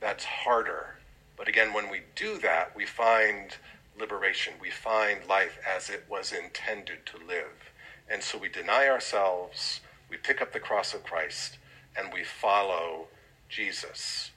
That's 0.00 0.24
harder. 0.24 0.96
But 1.36 1.48
again, 1.48 1.72
when 1.72 1.90
we 1.90 2.00
do 2.14 2.38
that, 2.38 2.74
we 2.76 2.84
find 2.86 3.56
liberation. 3.98 4.54
We 4.60 4.70
find 4.70 5.26
life 5.28 5.58
as 5.66 5.90
it 5.90 6.04
was 6.08 6.32
intended 6.32 7.06
to 7.06 7.26
live. 7.26 7.72
And 8.08 8.22
so 8.22 8.38
we 8.38 8.48
deny 8.48 8.88
ourselves, 8.88 9.80
we 10.08 10.16
pick 10.16 10.40
up 10.40 10.52
the 10.52 10.60
cross 10.60 10.94
of 10.94 11.04
Christ, 11.04 11.58
and 11.96 12.12
we 12.12 12.22
follow 12.24 13.08
Jesus. 13.48 14.30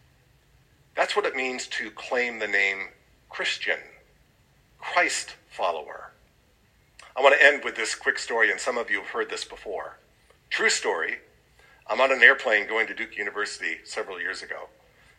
That's 0.96 1.16
what 1.16 1.26
it 1.26 1.36
means 1.36 1.68
to 1.68 1.92
claim 1.92 2.40
the 2.40 2.48
name 2.48 2.90
Christian, 3.30 3.80
Christ 4.80 5.36
follower. 5.50 6.12
I 7.16 7.22
want 7.22 7.36
to 7.36 7.46
end 7.46 7.64
with 7.64 7.76
this 7.76 7.96
quick 7.96 8.18
story, 8.18 8.52
and 8.52 8.60
some 8.60 8.78
of 8.78 8.90
you 8.90 9.00
have 9.00 9.10
heard 9.10 9.30
this 9.30 9.44
before. 9.44 9.98
True 10.50 10.70
story. 10.70 11.18
I'm 11.88 12.02
on 12.02 12.12
an 12.12 12.24
airplane 12.24 12.68
going 12.68 12.88
to 12.88 12.94
Duke 12.94 13.18
University 13.18 13.78
several 13.84 14.20
years 14.20 14.42
ago, 14.42 14.70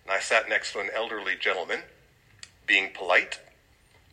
and 0.05 0.13
I 0.13 0.21
sat 0.21 0.49
next 0.49 0.73
to 0.73 0.81
an 0.81 0.91
elderly 0.95 1.35
gentleman, 1.39 1.81
being 2.67 2.91
polite 2.95 3.41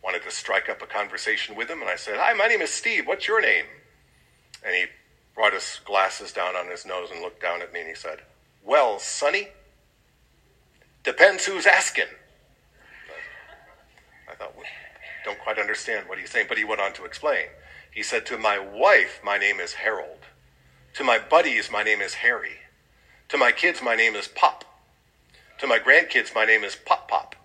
wanted 0.08 0.24
to 0.24 0.32
strike 0.32 0.70
up 0.70 0.82
a 0.82 0.86
conversation 0.86 1.54
with 1.54 1.70
him, 1.70 1.82
and 1.82 1.90
I 1.90 1.98
said, 1.98 2.16
Hi, 2.18 2.32
my 2.32 2.48
name 2.48 2.62
is 2.62 2.70
Steve. 2.70 3.06
What's 3.06 3.28
your 3.28 3.42
name? 3.42 3.66
And 4.66 4.74
he 4.74 4.86
brought 5.36 5.52
his 5.52 5.82
glasses 5.84 6.32
down 6.32 6.56
on 6.56 6.72
his 6.72 6.86
nose 6.86 7.10
and 7.12 7.22
looked 7.22 7.42
down 7.42 7.62
at 7.62 7.74
me 7.74 7.82
and 7.82 7.90
he 7.90 7.96
said, 7.96 8.20
Well, 8.64 9.00
Sonny, 9.00 9.50
depends 11.04 11.46
who's 11.46 11.66
asking. 11.66 12.06
I 14.32 14.36
thought, 14.36 14.56
well, 14.56 14.66
don't 15.26 15.40
quite 15.40 15.60
understand 15.60 16.08
what 16.08 16.20
he's 16.20 16.30
saying, 16.30 16.46
but 16.48 16.58
he 16.58 16.64
went 16.64 16.80
on 16.80 16.94
to 16.94 17.04
explain. 17.04 17.48
He 17.92 18.02
said, 18.02 18.26
To 18.28 18.38
my 18.38 18.58
wife, 18.58 19.20
my 19.26 19.38
name 19.38 19.60
is 19.60 19.74
Harold. 19.74 20.22
To 20.94 21.04
my 21.04 21.20
buddies, 21.20 21.70
my 21.70 21.84
name 21.84 22.00
is 22.00 22.14
Harry. 22.14 22.60
To 23.28 23.38
my 23.38 23.52
kids, 23.52 23.82
my 23.84 23.98
name 23.98 24.16
is 24.16 24.30
Pop. 24.30 24.64
To 25.60 25.68
my 25.68 25.80
grandkids, 25.80 26.34
my 26.34 26.46
name 26.46 26.64
is 26.64 26.78
Pop 26.78 27.10
Pop. 27.10 27.36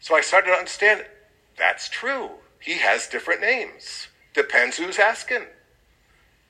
So 0.00 0.14
I 0.14 0.20
started 0.20 0.48
to 0.48 0.52
understand 0.58 1.00
it. 1.00 1.13
That's 1.56 1.88
true. 1.88 2.30
He 2.58 2.78
has 2.78 3.06
different 3.06 3.40
names. 3.40 4.08
Depends 4.32 4.76
who's 4.76 4.98
asking. 4.98 5.44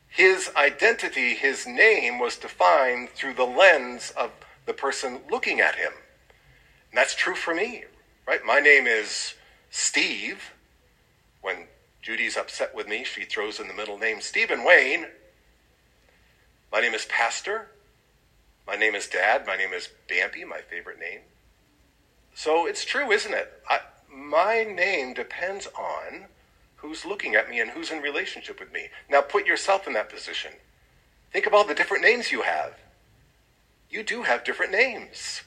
His 0.09 0.51
identity, 0.57 1.35
his 1.35 1.67
name 1.67 2.19
was 2.19 2.37
defined 2.37 3.11
through 3.11 3.35
the 3.35 3.45
lens 3.45 4.13
of 4.17 4.31
the 4.65 4.73
person 4.73 5.21
looking 5.31 5.61
at 5.61 5.75
him. 5.75 5.93
And 6.91 6.99
that's 6.99 7.15
true 7.15 7.35
for 7.35 7.55
me, 7.55 7.85
right? 8.27 8.45
My 8.45 8.61
name 8.61 8.87
is 8.87 9.35
Steve. 9.71 10.53
When 11.43 11.67
Judy's 12.01 12.37
upset 12.37 12.75
with 12.75 12.87
me, 12.87 13.03
she 13.03 13.25
throws 13.25 13.59
in 13.59 13.67
the 13.67 13.75
middle 13.75 13.99
name 13.99 14.21
Stephen 14.21 14.65
Wayne. 14.65 15.07
My 16.71 16.81
name 16.81 16.95
is 16.95 17.05
Pastor. 17.07 17.69
My 18.67 18.77
name 18.77 18.95
is 18.95 19.09
Dad. 19.09 19.47
My 19.47 19.57
name 19.57 19.73
is 19.73 19.89
Bampy, 20.09 20.47
my 20.47 20.61
favorite 20.61 21.01
name. 21.01 21.21
So 22.35 22.67
it's 22.67 22.85
true, 22.85 23.11
isn't 23.11 23.35
it? 23.35 23.53
I, 23.69 23.81
my 24.15 24.65
name 24.65 25.15
depends 25.15 25.67
on 25.79 26.27
who's 26.77 27.05
looking 27.05 27.35
at 27.35 27.49
me 27.49 27.61
and 27.61 27.71
who's 27.71 27.91
in 27.91 28.01
relationship 28.01 28.61
with 28.61 28.73
me. 28.73 28.89
Now 29.11 29.21
put 29.21 29.47
yourself 29.47 29.87
in 29.87 29.93
that 29.95 30.11
position. 30.11 30.53
Think 31.33 31.47
of 31.47 31.55
all 31.55 31.65
the 31.65 31.75
different 31.75 32.05
names 32.05 32.31
you 32.31 32.43
have. 32.43 32.75
You 33.91 34.03
do 34.03 34.23
have 34.23 34.45
different 34.45 34.73
names 34.73 35.43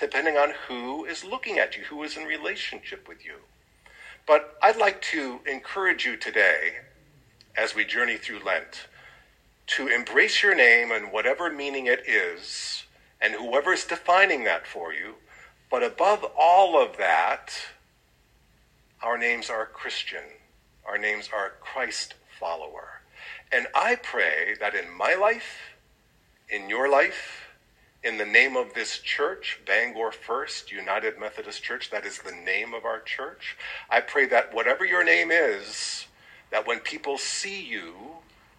depending 0.00 0.36
on 0.36 0.52
who 0.68 1.04
is 1.04 1.24
looking 1.24 1.58
at 1.58 1.76
you, 1.76 1.82
who 1.84 2.02
is 2.04 2.16
in 2.16 2.24
relationship 2.24 3.08
with 3.08 3.24
you. 3.24 3.34
But 4.26 4.56
I'd 4.62 4.76
like 4.76 5.02
to 5.02 5.40
encourage 5.46 6.04
you 6.04 6.16
today 6.16 6.78
as 7.56 7.74
we 7.74 7.84
journey 7.84 8.16
through 8.16 8.44
Lent 8.44 8.86
to 9.68 9.88
embrace 9.88 10.42
your 10.42 10.54
name 10.54 10.92
and 10.92 11.12
whatever 11.12 11.50
meaning 11.50 11.86
it 11.86 12.08
is, 12.08 12.84
and 13.20 13.34
whoever's 13.34 13.84
defining 13.84 14.44
that 14.44 14.66
for 14.66 14.92
you. 14.92 15.14
But 15.70 15.82
above 15.82 16.24
all 16.38 16.80
of 16.80 16.96
that, 16.96 17.52
our 19.02 19.16
names 19.16 19.50
are 19.50 19.66
Christian. 19.66 20.24
Our 20.86 20.98
names 20.98 21.28
are 21.32 21.52
Christ 21.60 22.14
follower. 22.38 23.00
And 23.52 23.66
I 23.74 23.96
pray 23.96 24.54
that 24.60 24.74
in 24.74 24.90
my 24.90 25.14
life, 25.14 25.76
in 26.48 26.68
your 26.68 26.90
life, 26.90 27.48
in 28.02 28.16
the 28.16 28.26
name 28.26 28.56
of 28.56 28.74
this 28.74 28.98
church, 28.98 29.60
Bangor 29.66 30.12
First 30.12 30.72
United 30.72 31.18
Methodist 31.18 31.62
Church, 31.62 31.90
that 31.90 32.06
is 32.06 32.18
the 32.18 32.32
name 32.32 32.74
of 32.74 32.84
our 32.84 33.00
church, 33.00 33.56
I 33.90 34.00
pray 34.00 34.26
that 34.26 34.54
whatever 34.54 34.84
your 34.84 35.04
name 35.04 35.30
is, 35.30 36.06
that 36.50 36.66
when 36.66 36.80
people 36.80 37.18
see 37.18 37.60
you 37.62 37.94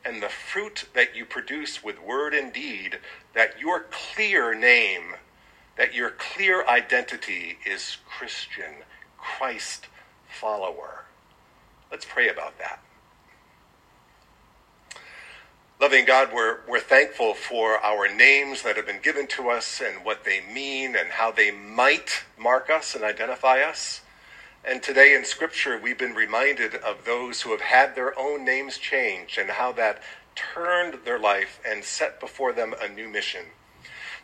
and 0.06 0.22
the 0.22 0.30
fruit 0.30 0.86
that 0.94 1.16
you 1.16 1.26
produce 1.26 1.84
with 1.84 2.02
word 2.02 2.34
and 2.34 2.54
deed, 2.54 3.00
that 3.34 3.60
your 3.60 3.86
clear 3.92 4.54
name, 4.54 5.16
that 5.78 5.94
your 5.94 6.12
clear 6.12 6.66
identity 6.68 7.58
is 7.66 7.98
Christian, 8.06 8.84
Christ 9.18 9.88
follower. 10.30 11.06
Let's 11.92 12.06
pray 12.06 12.30
about 12.30 12.58
that. 12.60 12.82
Loving 15.82 16.04
God, 16.04 16.34
we're, 16.34 16.60
we're 16.68 16.82
thankful 16.82 17.34
for 17.34 17.78
our 17.78 18.14
names 18.14 18.64
that 18.64 18.76
have 18.76 18.86
been 18.86 19.02
given 19.02 19.28
to 19.28 19.50
us 19.50 19.82
and 19.82 20.04
what 20.04 20.26
they 20.26 20.42
mean 20.54 20.96
and 20.96 21.10
how 21.10 21.32
they 21.32 21.52
might 21.52 22.26
mark 22.38 22.70
us 22.70 22.96
and 22.96 23.04
identify 23.04 23.62
us. 23.62 24.02
And 24.66 24.84
today 24.84 25.16
in 25.16 25.24
Scripture, 25.24 25.80
we've 25.82 25.98
been 25.98 26.14
reminded 26.14 26.76
of 26.76 27.06
those 27.06 27.42
who 27.42 27.52
have 27.52 27.62
had 27.62 27.96
their 27.96 28.18
own 28.20 28.44
names 28.44 28.78
changed 28.78 29.38
and 29.38 29.50
how 29.50 29.72
that 29.72 30.04
turned 30.36 31.06
their 31.06 31.18
life 31.18 31.62
and 31.66 31.82
set 31.82 32.20
before 32.20 32.52
them 32.52 32.76
a 32.82 32.90
new 32.90 33.08
mission. 33.08 33.46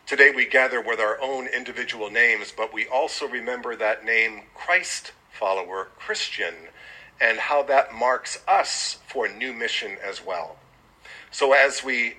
Today 0.06 0.30
we 0.30 0.46
gather 0.46 0.80
with 0.80 1.00
our 1.00 1.18
own 1.22 1.46
individual 1.46 2.10
names, 2.10 2.52
but 2.54 2.72
we 2.72 2.86
also 2.86 3.26
remember 3.26 3.74
that 3.76 4.04
name 4.04 4.42
Christ 4.54 5.12
follower, 5.38 5.88
Christian, 5.98 6.54
and 7.20 7.38
how 7.38 7.62
that 7.64 7.94
marks 7.94 8.42
us 8.46 8.98
for 9.06 9.28
new 9.28 9.52
mission 9.52 9.96
as 10.02 10.24
well. 10.24 10.56
So 11.30 11.52
as 11.52 11.82
we 11.84 12.14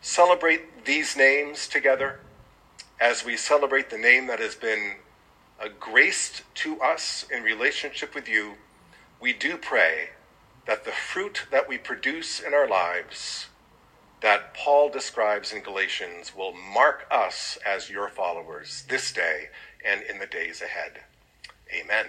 celebrate 0.00 0.84
these 0.84 1.16
names 1.16 1.66
together, 1.66 2.20
as 3.00 3.24
we 3.24 3.36
celebrate 3.36 3.90
the 3.90 3.98
name 3.98 4.26
that 4.26 4.40
has 4.40 4.54
been 4.54 4.96
a 5.60 5.68
grace 5.68 6.42
to 6.54 6.80
us 6.80 7.24
in 7.32 7.42
relationship 7.42 8.14
with 8.14 8.28
you, 8.28 8.54
we 9.20 9.32
do 9.32 9.56
pray 9.56 10.10
that 10.66 10.84
the 10.84 10.92
fruit 10.92 11.46
that 11.50 11.68
we 11.68 11.78
produce 11.78 12.40
in 12.40 12.54
our 12.54 12.68
lives, 12.68 13.46
that 14.20 14.54
Paul 14.54 14.90
describes 14.90 15.52
in 15.52 15.62
Galatians, 15.62 16.32
will 16.36 16.54
mark 16.54 17.06
us 17.10 17.58
as 17.66 17.90
your 17.90 18.08
followers 18.08 18.84
this 18.88 19.12
day 19.12 19.48
and 19.84 20.02
in 20.02 20.18
the 20.18 20.26
days 20.26 20.62
ahead. 20.62 21.00
Amen. 21.72 22.06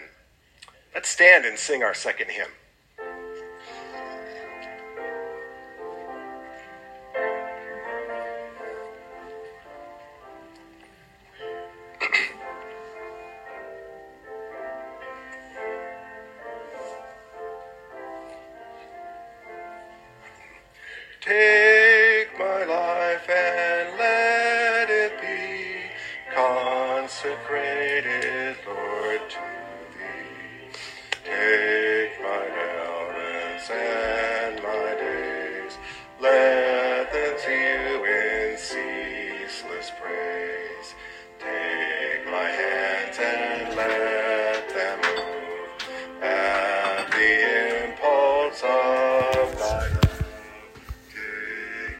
Let's 0.95 1.09
stand 1.09 1.45
and 1.45 1.59
sing 1.59 1.83
our 1.83 1.93
second 1.93 2.31
hymn. 2.31 2.47